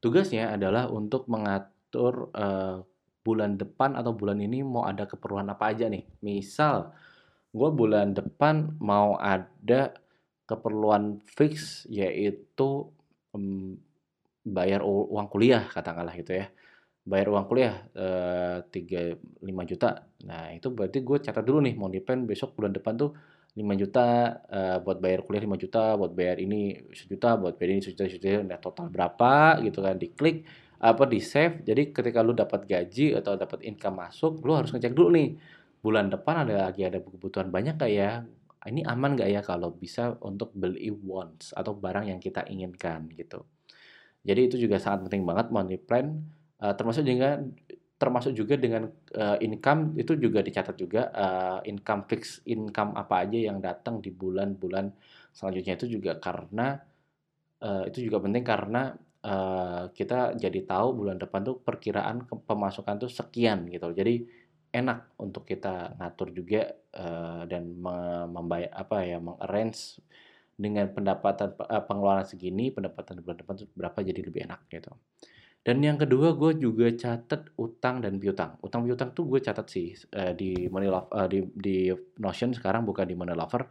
tugasnya 0.03 0.51
adalah 0.51 0.91
untuk 0.91 1.31
mengatur 1.31 2.35
uh, 2.35 2.83
bulan 3.25 3.57
depan 3.57 3.95
atau 3.95 4.11
bulan 4.13 4.37
ini 4.43 4.61
mau 4.61 4.83
ada 4.83 5.07
keperluan 5.07 5.47
apa 5.47 5.71
aja 5.71 5.87
nih. 5.87 6.03
Misal 6.19 6.91
gue 7.55 7.69
bulan 7.71 8.11
depan 8.11 8.75
mau 8.83 9.15
ada 9.15 9.95
keperluan 10.43 11.23
fix 11.23 11.87
yaitu 11.87 12.91
um, 13.31 13.79
bayar 14.43 14.83
uang 14.83 15.27
kuliah 15.31 15.63
katakanlah 15.71 16.13
gitu 16.19 16.35
ya. 16.35 16.51
Bayar 17.05 17.29
uang 17.33 17.45
kuliah 17.45 17.85
eh, 17.93 18.57
tiga 18.73 19.13
lima 19.45 19.61
juta. 19.65 20.09
Nah 20.25 20.53
itu 20.53 20.73
berarti 20.73 21.05
gue 21.05 21.17
catat 21.21 21.45
dulu 21.45 21.61
nih 21.65 21.77
mau 21.77 21.89
depend 21.89 22.25
besok 22.25 22.57
bulan 22.57 22.73
depan 22.73 22.93
tuh 22.97 23.13
5 23.55 23.63
juta 23.79 24.35
uh, 24.51 24.77
buat 24.83 24.99
bayar 24.99 25.23
kuliah 25.23 25.47
5 25.47 25.63
juta 25.63 25.95
buat 25.95 26.11
bayar 26.11 26.43
ini 26.43 26.91
sejuta 26.91 27.39
buat 27.39 27.55
bayar 27.55 27.79
ini 27.79 27.81
sejuta 27.87 28.03
sejuta 28.11 28.43
nah 28.43 28.59
total 28.59 28.91
berapa 28.91 29.63
gitu 29.63 29.79
kan 29.79 29.95
diklik 29.95 30.43
apa 30.75 31.07
di 31.07 31.23
save 31.23 31.63
jadi 31.63 31.95
ketika 31.95 32.19
lu 32.19 32.35
dapat 32.35 32.67
gaji 32.67 33.15
atau 33.15 33.39
dapat 33.39 33.63
income 33.63 34.03
masuk 34.03 34.43
lu 34.43 34.59
harus 34.59 34.75
ngecek 34.75 34.91
dulu 34.91 35.15
nih 35.15 35.39
bulan 35.85 36.09
depan 36.09 36.49
ada 36.49 36.65
lagi 36.65 36.81
ada 36.81 36.97
kebutuhan 36.97 37.53
banyak 37.53 37.77
kayak 37.77 37.93
ya? 37.93 38.11
Ini 38.65 38.81
aman 38.89 39.13
nggak 39.13 39.29
ya 39.29 39.41
kalau 39.45 39.69
bisa 39.77 40.17
untuk 40.25 40.49
beli 40.57 40.89
wants 40.89 41.53
atau 41.53 41.77
barang 41.77 42.09
yang 42.09 42.17
kita 42.17 42.49
inginkan 42.49 43.05
gitu. 43.13 43.45
Jadi 44.25 44.41
itu 44.49 44.55
juga 44.57 44.81
sangat 44.81 45.05
penting 45.05 45.21
banget 45.21 45.53
money 45.53 45.77
plan. 45.77 46.17
Uh, 46.57 46.73
termasuk 46.73 47.05
juga 47.05 47.45
termasuk 47.95 48.33
juga 48.33 48.57
dengan 48.57 48.89
uh, 49.15 49.37
income 49.39 49.93
itu 50.01 50.17
juga 50.17 50.41
dicatat 50.41 50.75
juga 50.75 51.13
uh, 51.13 51.59
income 51.63 52.09
fix 52.09 52.41
income 52.49 52.97
apa 52.97 53.23
aja 53.23 53.37
yang 53.39 53.61
datang 53.63 54.03
di 54.03 54.11
bulan-bulan 54.11 54.91
selanjutnya 55.31 55.79
itu 55.79 55.87
juga 55.99 56.19
karena 56.19 56.75
uh, 57.63 57.83
itu 57.87 58.03
juga 58.03 58.19
penting 58.19 58.43
karena 58.43 58.91
uh, 59.23 59.83
kita 59.95 60.35
jadi 60.35 60.59
tahu 60.67 60.87
bulan 61.05 61.17
depan 61.17 61.41
tuh 61.47 61.55
perkiraan 61.63 62.27
pemasukan 62.27 62.95
tuh 63.01 63.11
sekian 63.11 63.67
gitu. 63.71 63.89
Jadi 63.95 64.44
enak 64.75 65.15
untuk 65.23 65.47
kita 65.47 65.95
ngatur 65.95 66.35
juga 66.35 66.67
uh, 66.99 67.47
dan 67.47 67.79
membayar 68.35 68.71
apa 68.75 69.07
ya 69.07 69.23
mengarrange 69.23 70.03
dengan 70.55 70.91
pendapatan 70.91 71.55
uh, 71.55 71.83
pengeluaran 71.83 72.27
segini 72.27 72.71
pendapatan 72.71 73.23
bulan 73.23 73.39
depan 73.39 73.55
berapa 73.75 73.99
jadi 74.03 74.21
lebih 74.23 74.41
enak 74.47 74.67
gitu. 74.67 74.91
Dan 75.65 75.81
yang 75.81 75.97
kedua 75.97 76.37
gue 76.37 76.61
juga 76.61 76.93
catat 76.93 77.49
utang 77.57 77.97
dan 77.97 78.21
piutang. 78.21 78.53
Utang 78.61 78.85
piutang 78.85 79.17
tuh 79.17 79.25
gue 79.25 79.41
catat 79.41 79.65
sih 79.65 79.97
uh, 80.13 80.31
di 80.37 80.69
Money 80.69 80.91
Love 80.91 81.09
uh, 81.09 81.25
di 81.25 81.41
di 81.57 81.89
Notion 82.21 82.53
sekarang 82.53 82.85
bukan 82.85 83.07
di 83.09 83.17
Money 83.17 83.33
Lover. 83.33 83.65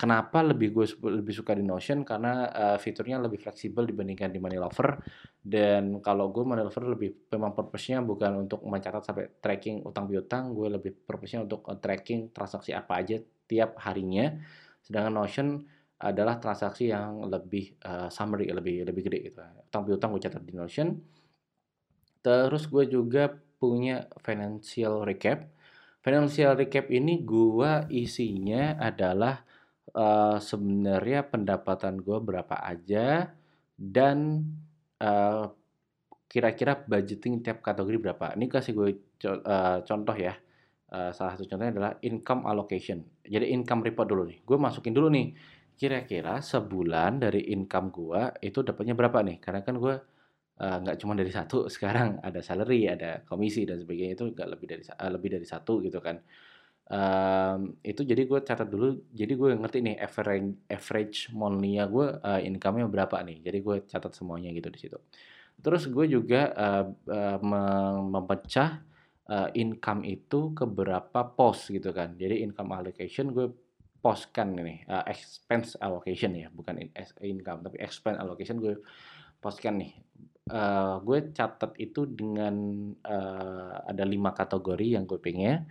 Kenapa 0.00 0.40
lebih 0.40 0.72
gue 0.72 0.88
lebih 1.12 1.36
suka 1.36 1.52
di 1.52 1.60
Notion 1.60 2.08
karena 2.08 2.48
uh, 2.48 2.78
fiturnya 2.80 3.20
lebih 3.20 3.36
fleksibel 3.36 3.84
dibandingkan 3.84 4.32
di 4.32 4.40
Money 4.40 4.56
Lover. 4.56 4.96
Dan 5.36 6.00
kalau 6.00 6.32
gue 6.32 6.40
Money 6.40 6.64
Lover 6.64 6.96
lebih 6.96 7.28
memang 7.28 7.52
purpose-nya 7.52 8.00
bukan 8.00 8.48
untuk 8.48 8.64
mencatat 8.64 9.04
sampai 9.04 9.28
tracking 9.44 9.84
utang 9.84 10.08
piutang, 10.08 10.56
gue 10.56 10.72
lebih 10.72 10.96
purpose-nya 11.04 11.44
untuk 11.44 11.68
tracking 11.68 12.32
transaksi 12.32 12.72
apa 12.72 12.96
aja 12.96 13.20
tiap 13.44 13.76
harinya. 13.84 14.32
Sedangkan 14.80 15.12
Notion 15.12 15.48
adalah 16.00 16.40
transaksi 16.40 16.88
yang 16.88 17.28
lebih 17.28 17.76
uh, 17.84 18.08
summary, 18.08 18.48
lebih 18.48 18.88
lebih 18.88 19.04
gede 19.04 19.18
gitu. 19.28 19.44
Utang 19.68 19.84
piutang 19.84 20.16
gue 20.16 20.22
catat 20.24 20.40
di 20.40 20.56
Notion 20.56 20.96
Terus 22.20 22.68
gue 22.68 22.84
juga 22.88 23.32
punya 23.60 24.08
financial 24.20 25.04
recap. 25.04 25.48
Financial 26.00 26.56
recap 26.56 26.88
ini 26.88 27.20
gue 27.24 27.88
isinya 27.92 28.76
adalah 28.80 29.44
uh, 29.94 30.36
sebenarnya 30.38 31.26
pendapatan 31.26 32.00
gue 32.00 32.18
berapa 32.18 32.56
aja 32.62 33.30
dan 33.74 34.44
uh, 35.00 35.50
kira-kira 36.30 36.78
budgeting 36.86 37.42
tiap 37.42 37.64
kategori 37.64 37.98
berapa. 37.98 38.38
Ini 38.38 38.46
kasih 38.46 38.72
gue 38.76 38.88
co 39.18 39.40
uh, 39.42 39.82
contoh 39.82 40.16
ya. 40.16 40.34
Uh, 40.90 41.14
salah 41.14 41.38
satu 41.38 41.46
contohnya 41.46 41.72
adalah 41.74 41.92
income 42.02 42.46
allocation. 42.46 43.02
Jadi 43.22 43.54
income 43.54 43.86
report 43.86 44.06
dulu 44.10 44.22
nih. 44.26 44.38
Gue 44.42 44.58
masukin 44.58 44.94
dulu 44.94 45.10
nih. 45.10 45.34
Kira-kira 45.74 46.42
sebulan 46.44 47.22
dari 47.22 47.50
income 47.54 47.88
gue 47.90 48.22
itu 48.44 48.60
dapatnya 48.60 48.94
berapa 48.98 49.22
nih? 49.22 49.38
Karena 49.38 49.62
kan 49.62 49.78
gue 49.78 49.94
nggak 50.60 50.96
uh, 50.96 51.00
cuma 51.00 51.16
dari 51.16 51.32
satu 51.32 51.66
sekarang 51.74 52.20
ada 52.20 52.44
salary 52.44 52.84
ada 52.84 53.24
komisi 53.24 53.64
dan 53.64 53.80
sebagainya 53.80 54.12
itu 54.20 54.24
nggak 54.36 54.48
lebih 54.52 54.66
dari 54.68 54.82
uh, 54.84 55.10
lebih 55.10 55.28
dari 55.40 55.46
satu 55.48 55.80
gitu 55.80 56.04
kan 56.04 56.20
um, 56.90 57.60
itu 57.86 58.02
jadi 58.02 58.22
gue 58.26 58.40
catat 58.42 58.66
dulu 58.66 58.98
jadi 59.14 59.32
gue 59.38 59.50
ngerti 59.54 59.78
nih 59.80 59.96
average 60.02 60.50
average 60.66 61.18
monthly 61.30 61.78
gue 61.78 62.06
uh, 62.20 62.40
income-nya 62.42 62.90
berapa 62.90 63.16
nih. 63.22 63.38
Jadi 63.46 63.58
gue 63.62 63.76
catat 63.86 64.12
semuanya 64.12 64.50
gitu 64.50 64.68
di 64.68 64.78
situ. 64.78 64.98
Terus 65.60 65.86
gue 65.86 66.06
juga 66.10 66.50
uh, 66.56 66.84
uh, 66.90 67.38
memecah 68.04 68.82
uh, 69.30 69.48
income 69.54 70.02
itu 70.08 70.50
ke 70.52 70.64
berapa 70.66 71.20
pos 71.32 71.70
gitu 71.70 71.94
kan. 71.94 72.18
Jadi 72.18 72.42
income 72.42 72.74
allocation 72.74 73.30
gue 73.30 73.48
postkan 74.00 74.56
ini 74.56 74.80
uh, 74.88 75.04
expense 75.04 75.76
allocation 75.76 76.32
ya 76.32 76.48
bukan 76.48 76.80
in, 76.80 76.88
income 77.20 77.60
tapi 77.60 77.76
expense 77.84 78.16
allocation 78.18 78.58
gue 78.58 78.80
postkan 79.38 79.78
nih. 79.80 79.92
Uh, 80.50 80.98
gue 81.06 81.30
catat 81.30 81.78
itu 81.78 82.10
dengan 82.10 82.90
uh, 83.06 83.86
ada 83.86 84.02
lima 84.02 84.34
kategori 84.34 84.98
yang 84.98 85.06
gue 85.06 85.22
pengen 85.22 85.62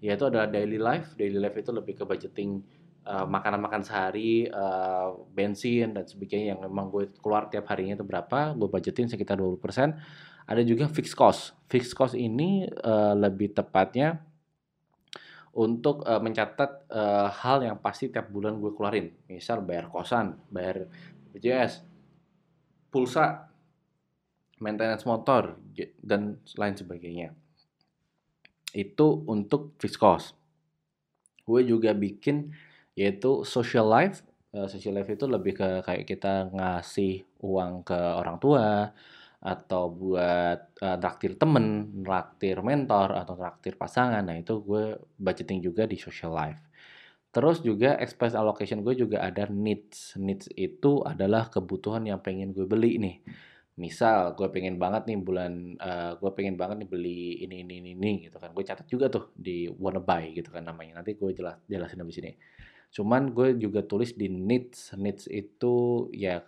yaitu 0.00 0.28
adalah 0.28 0.48
daily 0.48 0.76
life. 0.80 1.14
Daily 1.16 1.40
life 1.40 1.56
itu 1.56 1.70
lebih 1.72 1.96
ke 1.96 2.04
budgeting 2.04 2.60
uh, 3.06 3.24
makanan-makan 3.24 3.86
sehari 3.86 4.50
uh, 4.50 5.14
bensin 5.32 5.94
dan 5.94 6.04
sebagainya 6.04 6.56
yang 6.56 6.60
memang 6.66 6.90
gue 6.90 7.08
keluar 7.22 7.46
tiap 7.46 7.70
harinya 7.70 7.96
itu 7.96 8.06
berapa 8.06 8.52
gue 8.58 8.68
budgetin 8.68 9.06
sekitar 9.06 9.38
20% 9.38 9.96
ada 10.46 10.62
juga 10.62 10.86
fixed 10.86 11.18
cost. 11.18 11.58
Fixed 11.66 11.94
cost 11.94 12.14
ini 12.14 12.66
uh, 12.86 13.14
lebih 13.18 13.50
tepatnya 13.50 14.22
untuk 15.56 16.04
uh, 16.06 16.20
mencatat 16.20 16.86
uh, 16.92 17.28
hal 17.32 17.64
yang 17.64 17.76
pasti 17.80 18.12
tiap 18.12 18.30
bulan 18.30 18.60
gue 18.62 18.70
keluarin. 18.76 19.10
Misal 19.26 19.64
bayar 19.66 19.90
kosan 19.90 20.38
bayar 20.52 20.86
BPJS 21.34 21.82
pulsa 22.92 23.50
maintenance 24.62 25.04
motor 25.04 25.58
dan 26.00 26.40
lain 26.56 26.74
sebagainya. 26.78 27.34
Itu 28.76 29.24
untuk 29.24 29.80
fixed 29.80 29.96
cost. 29.96 30.36
Gue 31.48 31.64
juga 31.64 31.96
bikin 31.96 32.52
yaitu 32.92 33.40
social 33.48 33.88
life. 33.88 34.20
Uh, 34.52 34.68
social 34.68 35.00
life 35.00 35.08
itu 35.08 35.24
lebih 35.24 35.56
ke 35.56 35.68
kayak 35.80 36.04
kita 36.04 36.52
ngasih 36.52 37.24
uang 37.40 37.88
ke 37.88 37.96
orang 37.96 38.36
tua 38.36 38.92
atau 39.40 39.88
buat 39.88 40.76
uh, 40.84 40.96
traktir 41.00 41.40
temen, 41.40 41.88
traktir 42.04 42.60
mentor 42.60 43.16
atau 43.16 43.32
traktir 43.36 43.80
pasangan. 43.80 44.20
Nah 44.20 44.36
itu 44.36 44.60
gue 44.60 45.00
budgeting 45.16 45.64
juga 45.64 45.88
di 45.88 45.96
social 45.96 46.36
life. 46.36 46.60
Terus 47.32 47.60
juga 47.60 48.00
expense 48.00 48.32
allocation 48.32 48.80
gue 48.80 48.96
juga 48.96 49.24
ada 49.24 49.48
needs. 49.48 50.16
Needs 50.20 50.52
itu 50.56 51.04
adalah 51.04 51.48
kebutuhan 51.52 52.04
yang 52.08 52.20
pengen 52.20 52.52
gue 52.52 52.64
beli 52.64 52.96
nih 52.96 53.16
misal 53.76 54.32
gue 54.32 54.48
pengen 54.48 54.80
banget 54.80 55.04
nih 55.08 55.18
bulan 55.20 55.76
uh, 55.76 56.12
gue 56.16 56.30
pengen 56.32 56.56
banget 56.56 56.80
nih 56.84 56.88
beli 56.88 57.44
ini 57.44 57.64
ini 57.64 57.74
ini, 57.84 57.90
ini 57.92 58.12
gitu 58.28 58.40
kan. 58.40 58.50
Gue 58.56 58.64
catat 58.64 58.88
juga 58.88 59.06
tuh 59.12 59.32
di 59.36 59.68
wanna 59.68 60.00
buy 60.00 60.32
gitu 60.32 60.48
kan 60.48 60.64
namanya. 60.64 61.00
Nanti 61.00 61.14
gue 61.16 61.30
jelas 61.36 61.60
jelasin 61.68 62.02
di 62.04 62.14
sini 62.16 62.32
cuman 62.96 63.34
gue 63.34 63.58
juga 63.60 63.84
tulis 63.84 64.14
di 64.14 64.30
needs. 64.30 64.94
Needs 64.96 65.28
itu 65.30 66.06
ya 66.14 66.42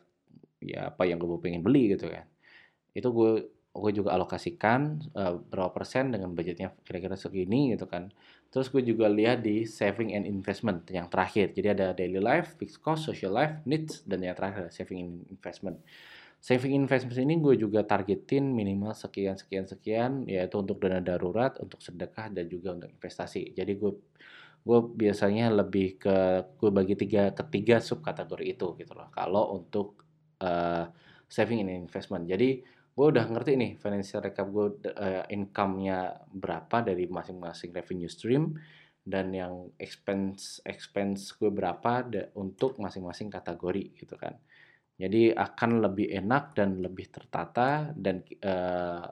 ya 0.58 0.90
apa 0.90 1.06
yang 1.06 1.20
gue 1.22 1.38
pengen 1.42 1.60
beli 1.60 1.94
gitu 1.94 2.10
kan. 2.10 2.26
Itu 2.94 3.12
gue 3.12 3.32
gue 3.78 3.92
juga 3.94 4.16
alokasikan 4.16 5.12
uh, 5.14 5.38
berapa 5.38 5.70
persen 5.70 6.10
dengan 6.10 6.34
budgetnya 6.34 6.74
kira-kira 6.82 7.14
segini 7.14 7.76
gitu 7.76 7.86
kan. 7.86 8.10
Terus 8.48 8.72
gue 8.72 8.82
juga 8.82 9.06
lihat 9.12 9.44
di 9.44 9.68
saving 9.68 10.16
and 10.16 10.24
investment 10.24 10.88
yang 10.88 11.06
terakhir. 11.12 11.52
Jadi 11.52 11.68
ada 11.68 11.86
daily 11.92 12.18
life 12.18 12.56
fixed 12.56 12.80
cost 12.80 13.06
social 13.06 13.36
life 13.36 13.60
needs 13.68 14.02
dan 14.08 14.24
yang 14.24 14.34
terakhir 14.34 14.72
saving 14.72 14.98
and 15.04 15.14
investment 15.28 15.78
saving 16.38 16.74
investment 16.78 17.18
ini 17.18 17.42
gue 17.42 17.58
juga 17.58 17.82
targetin 17.82 18.46
minimal 18.54 18.94
sekian 18.94 19.34
sekian 19.34 19.66
sekian 19.66 20.24
yaitu 20.30 20.56
untuk 20.62 20.78
dana 20.78 21.02
darurat 21.02 21.58
untuk 21.58 21.82
sedekah 21.82 22.30
dan 22.30 22.46
juga 22.46 22.78
untuk 22.78 22.90
investasi. 22.94 23.52
Jadi 23.58 23.72
gue 23.74 23.92
gue 24.62 24.80
biasanya 24.94 25.50
lebih 25.50 25.98
ke 25.98 26.16
gue 26.58 26.70
bagi 26.70 26.94
tiga 26.94 27.34
ketiga 27.34 27.82
sub 27.82 28.00
kategori 28.04 28.44
itu 28.54 28.78
gitu 28.78 28.92
loh. 28.94 29.10
Kalau 29.10 29.58
untuk 29.58 30.04
uh, 30.42 30.86
saving 31.28 31.66
and 31.66 31.84
investment. 31.84 32.24
Jadi 32.24 32.62
gue 32.98 33.06
udah 33.06 33.30
ngerti 33.30 33.54
nih 33.54 33.72
financial 33.78 34.26
recap 34.26 34.50
gue 34.50 34.66
uh, 34.90 35.22
income-nya 35.30 36.18
berapa 36.34 36.82
dari 36.82 37.06
masing-masing 37.06 37.70
revenue 37.70 38.10
stream 38.10 38.58
dan 39.06 39.30
yang 39.30 39.70
expense 39.78 40.58
expense 40.66 41.30
gue 41.38 41.48
berapa 41.48 42.04
untuk 42.34 42.76
masing-masing 42.82 43.30
kategori 43.30 43.94
gitu 43.96 44.18
kan 44.18 44.34
jadi 44.98 45.30
akan 45.30 45.78
lebih 45.78 46.10
enak 46.10 46.58
dan 46.58 46.82
lebih 46.82 47.06
tertata 47.06 47.94
dan 47.94 48.26
uh, 48.42 49.06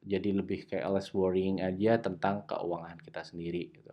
jadi 0.00 0.32
lebih 0.32 0.64
kayak 0.64 0.88
less 0.88 1.12
worrying 1.12 1.60
aja 1.60 2.00
tentang 2.00 2.48
keuangan 2.48 2.96
kita 3.04 3.20
sendiri 3.20 3.68
gitu. 3.68 3.92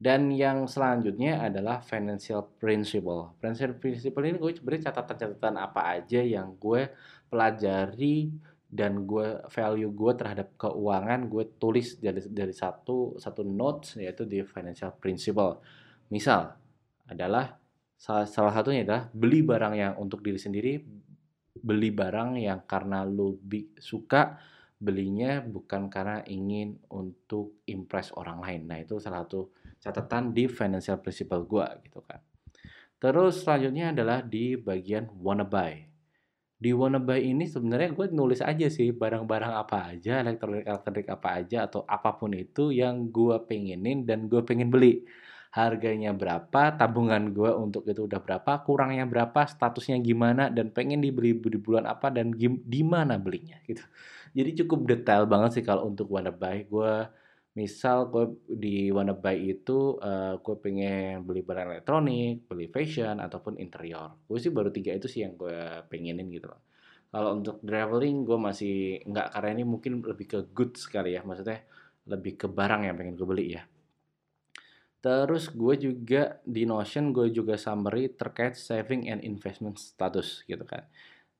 Dan 0.00 0.32
yang 0.32 0.64
selanjutnya 0.64 1.44
adalah 1.44 1.84
financial 1.84 2.56
principle. 2.56 3.36
Financial 3.36 3.76
principle 3.76 4.24
ini 4.24 4.40
gue 4.40 4.56
sebenarnya 4.56 4.88
catatan-catatan 4.88 5.60
apa 5.60 6.00
aja 6.00 6.24
yang 6.24 6.56
gue 6.56 6.88
pelajari 7.28 8.32
dan 8.64 9.04
gue 9.04 9.44
value 9.52 9.92
gue 9.92 10.12
terhadap 10.16 10.56
keuangan 10.56 11.28
gue 11.28 11.44
tulis 11.60 12.00
dari 12.00 12.24
dari 12.32 12.54
satu 12.56 13.20
satu 13.20 13.44
notes 13.44 14.00
yaitu 14.00 14.24
di 14.24 14.40
financial 14.40 14.96
principle. 14.96 15.60
Misal 16.08 16.48
adalah 17.04 17.60
Salah, 18.00 18.24
salah 18.24 18.56
satunya 18.56 18.80
adalah 18.80 19.12
beli 19.12 19.44
barang 19.44 19.74
yang 19.76 19.92
untuk 20.00 20.24
diri 20.24 20.40
sendiri, 20.40 20.80
beli 21.52 21.92
barang 21.92 22.40
yang 22.40 22.64
karena 22.64 23.04
lu 23.04 23.36
suka, 23.76 24.40
belinya 24.80 25.44
bukan 25.44 25.92
karena 25.92 26.24
ingin 26.24 26.80
untuk 26.96 27.60
impress 27.68 28.08
orang 28.16 28.40
lain. 28.40 28.62
Nah, 28.64 28.80
itu 28.80 28.96
salah 28.96 29.28
satu 29.28 29.52
catatan 29.76 30.32
di 30.32 30.48
financial 30.48 30.96
principle 31.04 31.44
gua 31.44 31.76
gitu 31.84 32.00
kan. 32.00 32.24
Terus 32.96 33.44
selanjutnya 33.44 33.92
adalah 33.92 34.24
di 34.24 34.56
bagian 34.56 35.12
wanna 35.20 35.44
buy. 35.44 35.76
Di 36.56 36.72
wanna 36.72 37.04
buy 37.04 37.20
ini 37.20 37.44
sebenarnya 37.44 37.92
gue 37.92 38.06
nulis 38.16 38.40
aja 38.40 38.68
sih 38.72 38.96
barang-barang 38.96 39.52
apa 39.60 39.92
aja, 39.92 40.24
elektronik-elektronik 40.24 41.08
apa 41.08 41.28
aja 41.36 41.68
atau 41.68 41.84
apa 41.84 42.16
pun 42.16 42.32
itu 42.32 42.72
yang 42.72 43.12
gue 43.12 43.36
pengenin 43.44 44.08
dan 44.08 44.24
gue 44.24 44.40
pengen 44.40 44.72
beli 44.72 45.04
harganya 45.50 46.14
berapa, 46.14 46.78
tabungan 46.78 47.34
gue 47.34 47.50
untuk 47.50 47.82
itu 47.90 48.06
udah 48.06 48.22
berapa, 48.22 48.62
kurangnya 48.62 49.02
berapa, 49.06 49.50
statusnya 49.50 49.98
gimana, 49.98 50.46
dan 50.46 50.70
pengen 50.70 51.02
dibeli 51.02 51.34
di 51.34 51.58
bulan 51.58 51.90
apa 51.90 52.06
dan 52.14 52.30
di 52.38 52.82
mana 52.86 53.18
belinya 53.18 53.58
gitu. 53.66 53.82
Jadi 54.30 54.62
cukup 54.62 54.86
detail 54.86 55.26
banget 55.26 55.58
sih 55.58 55.64
kalau 55.66 55.90
untuk 55.90 56.06
Wannabe. 56.06 56.70
Gue 56.70 57.02
misal 57.58 58.06
gue 58.14 58.30
di 58.46 58.94
Wannabe 58.94 59.34
itu 59.34 59.98
uh, 59.98 60.38
gue 60.38 60.56
pengen 60.62 61.26
beli 61.26 61.42
barang 61.42 61.66
elektronik, 61.74 62.46
beli 62.46 62.70
fashion 62.70 63.18
ataupun 63.18 63.58
interior. 63.58 64.22
Gue 64.30 64.38
sih 64.38 64.54
baru 64.54 64.70
tiga 64.70 64.94
itu 64.94 65.10
sih 65.10 65.26
yang 65.26 65.34
gue 65.34 65.82
pengenin 65.90 66.30
gitu 66.30 66.46
loh. 66.46 66.62
Kalau 67.10 67.34
untuk 67.34 67.58
traveling 67.66 68.22
gue 68.22 68.38
masih 68.38 69.02
nggak 69.02 69.34
karena 69.34 69.50
ini 69.58 69.64
mungkin 69.66 69.92
lebih 69.98 70.26
ke 70.30 70.38
good 70.54 70.78
sekali 70.78 71.18
ya, 71.18 71.26
maksudnya 71.26 71.66
lebih 72.06 72.38
ke 72.38 72.46
barang 72.46 72.86
yang 72.86 72.94
pengen 72.94 73.18
gue 73.18 73.26
beli 73.26 73.58
ya. 73.58 73.66
Terus 75.00 75.48
gue 75.48 75.74
juga 75.80 76.44
di 76.44 76.68
Notion 76.68 77.16
gue 77.16 77.32
juga 77.32 77.56
summary 77.56 78.12
terkait 78.12 78.52
saving 78.52 79.08
and 79.08 79.24
investment 79.24 79.80
status 79.80 80.44
gitu 80.44 80.60
kan. 80.68 80.84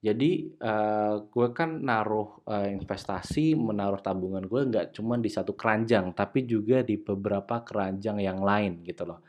Jadi 0.00 0.56
uh, 0.64 1.28
gue 1.28 1.48
kan 1.52 1.76
naruh 1.84 2.40
uh, 2.48 2.64
investasi, 2.72 3.52
menaruh 3.52 4.00
tabungan 4.00 4.48
gue 4.48 4.60
nggak 4.64 4.86
cuma 4.96 5.20
di 5.20 5.28
satu 5.28 5.52
keranjang, 5.52 6.16
tapi 6.16 6.48
juga 6.48 6.80
di 6.80 6.96
beberapa 6.96 7.60
keranjang 7.60 8.24
yang 8.24 8.40
lain 8.40 8.80
gitu 8.80 9.04
loh. 9.04 9.20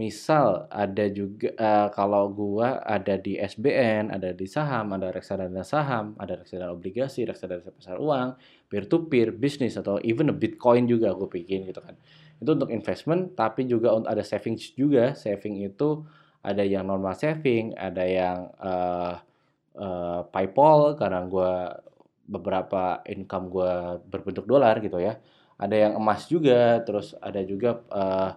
Misal 0.00 0.64
ada 0.72 1.04
juga 1.12 1.52
uh, 1.60 1.88
kalau 1.92 2.32
gue 2.32 2.68
ada 2.72 3.20
di 3.20 3.36
SBN, 3.36 4.08
ada 4.16 4.32
di 4.32 4.48
saham, 4.48 4.96
ada 4.96 5.12
reksadana 5.12 5.60
saham, 5.60 6.16
ada 6.16 6.40
reksadana 6.40 6.72
obligasi, 6.72 7.28
reksadana 7.28 7.68
pasar 7.68 8.00
uang, 8.00 8.32
peer 8.64 8.88
to 8.88 9.04
peer, 9.12 9.28
bisnis 9.28 9.76
atau 9.76 10.00
even 10.00 10.32
a 10.32 10.36
Bitcoin 10.36 10.88
juga 10.88 11.12
gue 11.12 11.28
bikin 11.28 11.68
gitu 11.68 11.84
kan 11.84 12.00
itu 12.38 12.50
untuk 12.54 12.70
investment 12.70 13.34
tapi 13.34 13.66
juga 13.66 13.94
untuk 13.94 14.10
ada 14.10 14.22
savings 14.22 14.74
juga. 14.78 15.12
Saving 15.14 15.62
itu 15.66 16.06
ada 16.42 16.62
yang 16.62 16.86
normal 16.86 17.18
saving 17.18 17.74
ada 17.74 18.04
yang 18.06 18.48
uh, 18.62 19.14
uh, 19.74 20.20
PayPal 20.30 20.94
karena 20.94 21.26
gue 21.26 21.52
beberapa 22.28 23.02
income 23.08 23.46
gue 23.50 23.72
berbentuk 24.06 24.46
dolar 24.46 24.78
gitu 24.78 25.02
ya. 25.02 25.18
Ada 25.58 25.74
yang 25.90 25.92
emas 25.98 26.30
juga 26.30 26.78
terus 26.86 27.18
ada 27.18 27.42
juga 27.42 27.82
uh, 27.90 28.30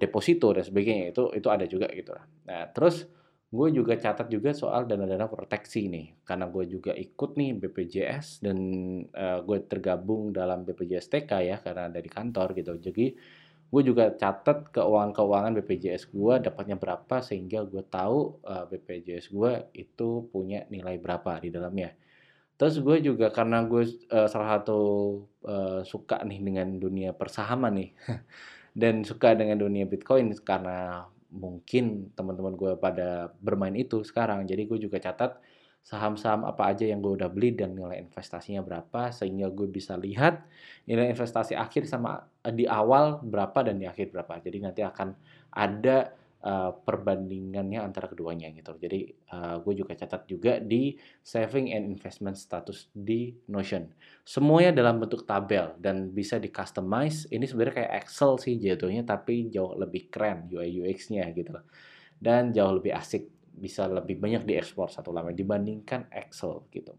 deposito 0.00 0.48
dan 0.56 0.64
sebagainya. 0.64 1.12
Itu 1.12 1.36
itu 1.36 1.48
ada 1.52 1.68
juga 1.68 1.92
gitu 1.92 2.16
nah 2.48 2.64
terus 2.72 3.04
gue 3.48 3.68
juga 3.72 3.96
catat 3.96 4.28
juga 4.28 4.52
soal 4.52 4.84
dana-dana 4.84 5.24
proteksi 5.24 5.88
nih 5.88 6.20
karena 6.20 6.52
gue 6.52 6.68
juga 6.68 6.92
ikut 6.92 7.32
nih 7.32 7.56
BPJS 7.56 8.44
dan 8.44 8.58
uh, 9.08 9.40
gue 9.40 9.64
tergabung 9.64 10.36
dalam 10.36 10.68
BPJS 10.68 11.08
TK 11.08 11.30
ya 11.48 11.56
karena 11.64 11.88
dari 11.88 12.08
kantor 12.12 12.52
gitu. 12.52 12.76
Jadi 12.76 13.16
gue 13.68 13.82
juga 13.84 14.12
catat 14.12 14.68
keuangan-keuangan 14.68 15.52
BPJS 15.60 16.12
gue 16.12 16.34
dapatnya 16.44 16.76
berapa 16.76 17.24
sehingga 17.24 17.64
gue 17.64 17.84
tahu 17.88 18.40
uh, 18.44 18.68
eh, 18.68 18.76
BPJS 18.76 19.32
gue 19.32 19.52
itu 19.76 20.28
punya 20.28 20.68
nilai 20.68 21.00
berapa 21.00 21.40
di 21.40 21.48
dalamnya. 21.48 21.96
Terus 22.60 22.84
gue 22.84 23.00
juga 23.00 23.32
karena 23.32 23.64
gue 23.64 23.88
uh, 24.12 24.28
salah 24.28 24.60
satu 24.60 24.80
uh, 25.48 25.80
suka 25.88 26.20
nih 26.20 26.40
dengan 26.44 26.76
dunia 26.76 27.16
persahaman 27.16 27.80
nih 27.80 27.90
dan 28.80 29.08
suka 29.08 29.32
dengan 29.32 29.56
dunia 29.56 29.88
Bitcoin 29.88 30.36
karena 30.44 31.08
mungkin 31.28 32.12
teman-teman 32.16 32.56
gue 32.56 32.72
pada 32.80 33.32
bermain 33.40 33.74
itu 33.76 34.00
sekarang. 34.04 34.48
Jadi 34.48 34.64
gue 34.64 34.78
juga 34.80 34.96
catat 35.00 35.36
saham-saham 35.84 36.44
apa 36.44 36.68
aja 36.68 36.84
yang 36.84 37.00
gue 37.00 37.16
udah 37.16 37.32
beli 37.32 37.56
dan 37.56 37.72
nilai 37.72 37.96
investasinya 38.02 38.60
berapa 38.60 39.08
sehingga 39.08 39.48
gue 39.48 39.68
bisa 39.72 39.96
lihat 39.96 40.44
nilai 40.84 41.08
investasi 41.12 41.56
akhir 41.56 41.88
sama 41.88 42.28
di 42.44 42.68
awal 42.68 43.24
berapa 43.24 43.64
dan 43.64 43.80
di 43.80 43.88
akhir 43.88 44.12
berapa. 44.12 44.40
Jadi 44.40 44.58
nanti 44.60 44.80
akan 44.84 45.16
ada 45.52 46.12
uh, 46.44 46.70
perbandingannya 46.74 47.82
antara 47.82 48.06
keduanya 48.06 48.50
gitu. 48.54 48.76
Jadi 48.78 49.10
uh, 49.34 49.58
gue 49.62 49.74
juga 49.78 49.94
catat 49.98 50.26
juga 50.26 50.58
di 50.62 50.94
saving 51.22 51.74
and 51.74 51.84
investment 51.88 52.38
status 52.38 52.90
di 52.94 53.34
Notion. 53.50 53.88
Semuanya 54.22 54.74
dalam 54.74 55.00
bentuk 55.02 55.24
tabel 55.26 55.74
dan 55.80 56.10
bisa 56.10 56.36
di 56.36 56.50
customize. 56.52 57.26
Ini 57.30 57.44
sebenarnya 57.46 57.74
kayak 57.84 57.92
Excel 58.04 58.32
sih 58.38 58.54
jatuhnya 58.58 59.02
tapi 59.06 59.48
jauh 59.50 59.74
lebih 59.78 60.10
keren 60.12 60.46
UI 60.50 60.82
UX-nya 60.84 61.26
gitu 61.32 61.54
Dan 62.18 62.50
jauh 62.50 62.74
lebih 62.74 62.98
asik, 62.98 63.30
bisa 63.54 63.86
lebih 63.86 64.18
banyak 64.18 64.42
diekspor 64.42 64.90
satu 64.90 65.14
lama 65.14 65.30
dibandingkan 65.30 66.10
Excel 66.10 66.66
gitu. 66.74 66.98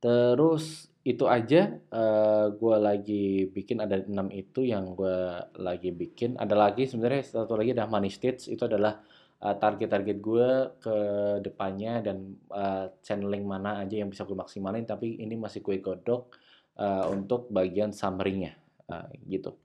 Terus 0.00 0.89
itu 1.00 1.24
aja 1.24 1.80
uh, 1.96 1.96
eh, 1.96 2.46
gue 2.52 2.76
lagi 2.76 3.24
bikin 3.48 3.80
ada 3.80 4.04
enam 4.04 4.28
itu 4.28 4.68
yang 4.68 4.92
gue 4.92 5.40
lagi 5.56 5.96
bikin. 5.96 6.36
Ada 6.36 6.52
lagi 6.52 6.84
sebenarnya 6.84 7.24
satu 7.24 7.56
lagi 7.56 7.72
adalah 7.72 7.88
money 7.88 8.12
states. 8.12 8.52
Itu 8.52 8.68
adalah 8.68 9.00
uh, 9.40 9.56
target-target 9.56 10.16
gue 10.20 10.48
ke 10.76 10.96
depannya 11.40 12.04
dan 12.04 12.36
uh, 12.52 12.92
channeling 13.00 13.48
mana 13.48 13.80
aja 13.80 13.96
yang 14.04 14.12
bisa 14.12 14.28
gue 14.28 14.36
maksimalin. 14.36 14.84
Tapi 14.84 15.24
ini 15.24 15.40
masih 15.40 15.64
gue 15.64 15.80
godok 15.80 16.36
uh, 16.76 17.08
untuk 17.08 17.48
bagian 17.48 17.96
summary-nya. 17.96 18.52
Uh, 18.84 19.08
gitu. 19.24 19.56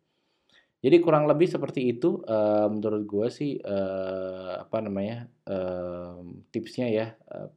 Jadi 0.79 1.01
kurang 1.01 1.25
lebih 1.27 1.49
seperti 1.49 1.97
itu 1.97 2.21
uh, 2.29 2.69
menurut 2.71 3.03
gue 3.09 3.27
sih 3.33 3.57
uh, 3.59 4.63
apa 4.63 4.77
namanya 4.79 5.27
uh, 5.51 6.23
tipsnya 6.47 6.87
ya. 6.87 7.07
Uh, 7.27 7.51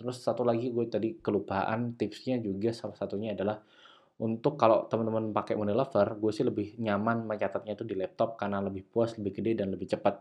Terus 0.00 0.16
satu 0.24 0.48
lagi 0.48 0.72
gue 0.72 0.88
tadi 0.88 1.20
kelupaan 1.20 1.92
tipsnya 1.92 2.40
juga 2.40 2.72
salah 2.72 2.96
satunya 2.96 3.36
adalah 3.36 3.60
untuk 4.20 4.56
kalau 4.56 4.84
teman-teman 4.88 5.32
pakai 5.32 5.56
Money 5.56 5.76
Lover, 5.76 6.16
gue 6.16 6.32
sih 6.32 6.44
lebih 6.44 6.76
nyaman 6.80 7.24
mencatatnya 7.24 7.72
itu 7.76 7.84
di 7.88 7.96
laptop 7.96 8.36
karena 8.36 8.60
lebih 8.60 8.84
puas, 8.88 9.16
lebih 9.16 9.40
gede 9.40 9.64
dan 9.64 9.72
lebih 9.72 9.88
cepat. 9.88 10.20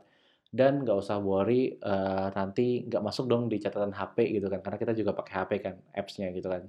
Dan 0.52 0.88
nggak 0.88 0.98
usah 1.00 1.20
worry 1.20 1.76
uh, 1.84 2.32
nanti 2.32 2.88
nggak 2.88 3.04
masuk 3.04 3.28
dong 3.28 3.52
di 3.52 3.60
catatan 3.60 3.92
HP 3.92 4.40
gitu 4.40 4.48
kan, 4.48 4.64
karena 4.64 4.78
kita 4.80 4.92
juga 4.96 5.12
pakai 5.16 5.34
HP 5.44 5.52
kan, 5.60 5.76
apps-nya 5.92 6.32
gitu 6.32 6.48
kan. 6.48 6.64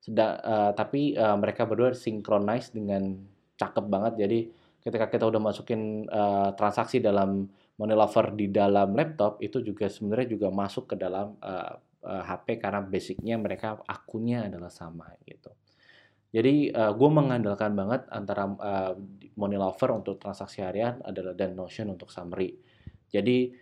Sedang, 0.00 0.32
uh, 0.40 0.72
tapi 0.72 1.12
uh, 1.12 1.36
mereka 1.36 1.68
berdua 1.68 1.92
synchronize 1.92 2.72
dengan 2.72 3.20
cakep 3.60 3.84
banget. 3.86 4.12
Jadi 4.24 4.38
ketika 4.80 5.06
kita 5.12 5.24
udah 5.28 5.40
masukin 5.44 6.08
uh, 6.08 6.56
transaksi 6.56 7.04
dalam 7.04 7.52
Money 7.76 7.94
Lover 7.94 8.32
di 8.32 8.48
dalam 8.48 8.96
laptop, 8.96 9.44
itu 9.44 9.60
juga 9.60 9.92
sebenarnya 9.92 10.40
juga 10.40 10.48
masuk 10.48 10.88
ke 10.88 10.96
dalam 10.96 11.36
uh, 11.44 11.76
uh, 12.04 12.20
eh, 12.20 12.22
HP 12.26 12.46
karena 12.62 12.80
basicnya 12.82 13.36
mereka 13.38 13.80
akunnya 13.86 14.46
adalah 14.50 14.70
sama 14.70 15.10
gitu. 15.26 15.50
Jadi 16.32 16.72
uh, 16.72 16.90
eh, 16.90 16.92
gue 16.92 17.08
mengandalkan 17.10 17.72
banget 17.72 18.06
antara 18.10 18.46
uh, 18.48 18.92
Money 19.38 19.58
Lover 19.58 19.90
untuk 19.96 20.20
transaksi 20.20 20.60
harian 20.60 21.00
adalah 21.02 21.32
dan 21.32 21.56
Notion 21.56 21.94
untuk 21.94 22.10
summary. 22.10 22.54
Jadi 23.08 23.52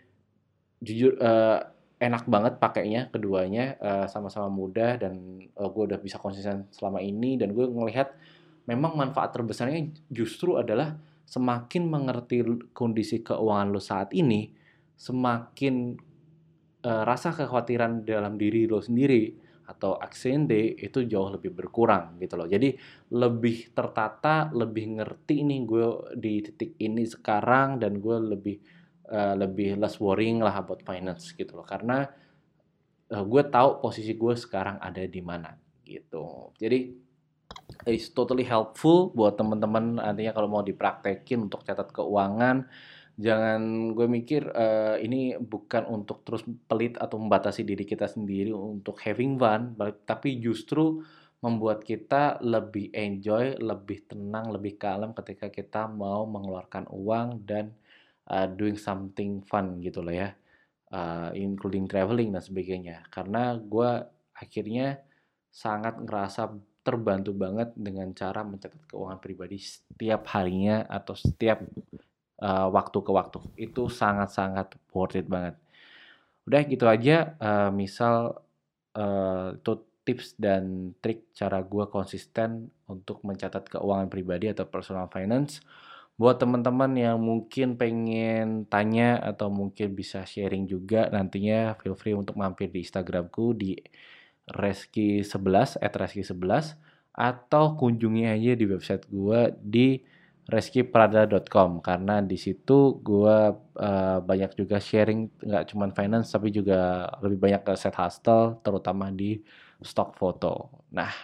jujur 0.81 1.21
uh, 1.21 1.61
enak 2.01 2.25
banget 2.25 2.57
pakainya 2.57 3.13
keduanya 3.13 3.77
sama 4.09 4.33
sama-sama 4.33 4.49
mudah 4.49 4.97
dan 4.97 5.45
uh, 5.61 5.69
gue 5.69 5.85
udah 5.93 6.01
bisa 6.01 6.17
konsisten 6.17 6.65
selama 6.73 7.05
ini 7.05 7.37
dan 7.37 7.53
gue 7.53 7.69
ngelihat 7.69 8.17
memang 8.65 8.97
manfaat 8.97 9.37
terbesarnya 9.37 9.93
justru 10.09 10.57
adalah 10.57 10.97
semakin 11.31 11.87
mengerti 11.87 12.43
kondisi 12.75 13.23
keuangan 13.23 13.71
lo 13.71 13.79
saat 13.79 14.11
ini, 14.11 14.51
semakin 14.99 15.95
uh, 16.85 17.03
rasa 17.05 17.33
kekhawatiran 17.33 18.05
dalam 18.05 18.37
diri 18.41 18.65
lo 18.65 18.81
sendiri 18.81 19.51
atau 19.71 19.95
aksende 19.95 20.75
itu 20.83 21.07
jauh 21.07 21.31
lebih 21.31 21.55
berkurang 21.55 22.19
gitu 22.19 22.35
loh. 22.35 22.51
Jadi 22.51 22.75
lebih 23.15 23.71
tertata, 23.71 24.51
lebih 24.51 24.99
ngerti 24.99 25.47
nih 25.47 25.61
gue 25.63 25.87
di 26.19 26.35
titik 26.43 26.75
ini 26.83 27.07
sekarang 27.07 27.79
dan 27.79 28.03
gue 28.03 28.17
lebih 28.19 28.57
uh, 29.15 29.39
lebih 29.39 29.79
less 29.79 30.03
worrying 30.03 30.43
lah 30.43 30.59
about 30.59 30.83
finance 30.83 31.31
gitu 31.39 31.55
loh. 31.55 31.67
Karena 31.67 32.03
uh, 33.15 33.25
gue 33.25 33.43
tahu 33.47 33.79
posisi 33.79 34.19
gue 34.19 34.35
sekarang 34.35 34.83
ada 34.83 35.07
di 35.07 35.23
mana 35.23 35.55
gitu. 35.87 36.51
Jadi 36.59 37.11
it's 37.87 38.11
totally 38.11 38.43
helpful 38.43 39.15
buat 39.15 39.39
teman-teman 39.39 40.03
nantinya 40.03 40.35
kalau 40.35 40.51
mau 40.51 40.63
dipraktekin 40.67 41.47
untuk 41.47 41.63
catat 41.63 41.95
keuangan 41.95 42.67
jangan 43.21 43.93
gue 43.93 44.09
mikir 44.09 44.49
uh, 44.49 44.97
ini 44.97 45.37
bukan 45.37 45.85
untuk 45.93 46.25
terus 46.25 46.41
pelit 46.65 46.97
atau 46.97 47.21
membatasi 47.21 47.69
diri 47.69 47.85
kita 47.85 48.09
sendiri 48.09 48.49
untuk 48.57 48.97
having 49.05 49.37
fun, 49.37 49.77
tapi 50.09 50.41
justru 50.41 51.05
membuat 51.45 51.85
kita 51.85 52.41
lebih 52.41 52.93
enjoy, 52.93 53.57
lebih 53.61 54.09
tenang, 54.09 54.53
lebih 54.53 54.81
kalem 54.81 55.13
ketika 55.13 55.53
kita 55.53 55.89
mau 55.89 56.25
mengeluarkan 56.25 56.89
uang 56.89 57.45
dan 57.45 57.73
uh, 58.29 58.49
doing 58.49 58.77
something 58.77 59.45
fun 59.45 59.81
gitu 59.85 60.01
loh 60.01 60.13
ya, 60.13 60.33
uh, 60.93 61.33
including 61.37 61.85
traveling 61.89 62.33
dan 62.33 62.45
sebagainya. 62.45 63.05
Karena 63.13 63.57
gue 63.57 64.05
akhirnya 64.37 65.01
sangat 65.49 66.01
ngerasa 66.01 66.57
terbantu 66.81 67.37
banget 67.37 67.77
dengan 67.77 68.09
cara 68.17 68.41
mencatat 68.41 68.89
keuangan 68.89 69.21
pribadi 69.21 69.61
setiap 69.61 70.25
harinya 70.33 70.89
atau 70.89 71.13
setiap 71.13 71.61
uh, 72.41 72.69
waktu 72.73 72.99
ke 73.01 73.11
waktu. 73.13 73.39
Itu 73.57 73.87
sangat-sangat 73.93 74.77
worth 74.91 75.17
it 75.21 75.29
banget. 75.29 75.57
Udah 76.49 76.61
gitu 76.67 76.85
aja, 76.89 77.37
uh, 77.39 77.71
misal 77.71 78.41
uh, 78.97 79.55
itu 79.55 79.73
tips 80.03 80.35
dan 80.41 80.97
trik 80.99 81.31
cara 81.37 81.61
gue 81.63 81.85
konsisten 81.93 82.73
untuk 82.89 83.23
mencatat 83.23 83.69
keuangan 83.69 84.09
pribadi 84.09 84.51
atau 84.51 84.67
personal 84.67 85.07
finance. 85.13 85.61
Buat 86.21 86.43
teman-teman 86.43 86.93
yang 87.01 87.17
mungkin 87.17 87.81
pengen 87.81 88.69
tanya 88.69 89.17
atau 89.25 89.49
mungkin 89.49 89.97
bisa 89.97 90.25
sharing 90.29 90.69
juga 90.69 91.09
nantinya 91.09 91.79
feel 91.81 91.97
free 91.97 92.13
untuk 92.13 92.37
mampir 92.37 92.69
di 92.69 92.85
Instagramku 92.85 93.57
di 93.57 93.73
reski11 94.51 95.81
at 95.81 95.93
reski11 95.97 96.77
atau 97.15 97.65
kunjungi 97.77 98.25
aja 98.29 98.53
di 98.53 98.65
website 98.69 99.09
gua 99.09 99.49
di 99.57 100.03
reskiprada.com 100.51 101.79
karena 101.79 102.19
di 102.19 102.35
situ 102.35 102.99
gua 103.01 103.55
uh, 103.79 104.19
banyak 104.19 104.59
juga 104.59 104.83
sharing 104.83 105.31
nggak 105.47 105.65
cuma 105.71 105.87
finance 105.95 106.35
tapi 106.35 106.51
juga 106.51 107.07
lebih 107.23 107.39
banyak 107.39 107.63
ke 107.63 107.73
set 107.79 107.95
hustle 107.95 108.59
terutama 108.67 109.15
di 109.15 109.39
stock 109.81 110.19
foto. 110.19 110.83
Nah, 110.91 111.15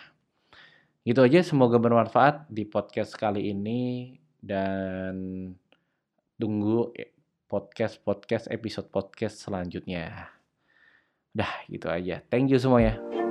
gitu 1.02 1.20
aja 1.26 1.42
semoga 1.42 1.76
bermanfaat 1.76 2.46
di 2.46 2.64
podcast 2.64 3.18
kali 3.18 3.50
ini 3.50 4.14
dan 4.38 5.14
tunggu 6.38 6.94
podcast-podcast 7.46 8.50
episode 8.50 8.88
podcast 8.90 9.42
selanjutnya. 9.42 10.30
Dah 11.36 11.52
gitu 11.68 11.90
aja. 11.90 12.22
Thank 12.30 12.54
you 12.54 12.58
semuanya. 12.58 13.25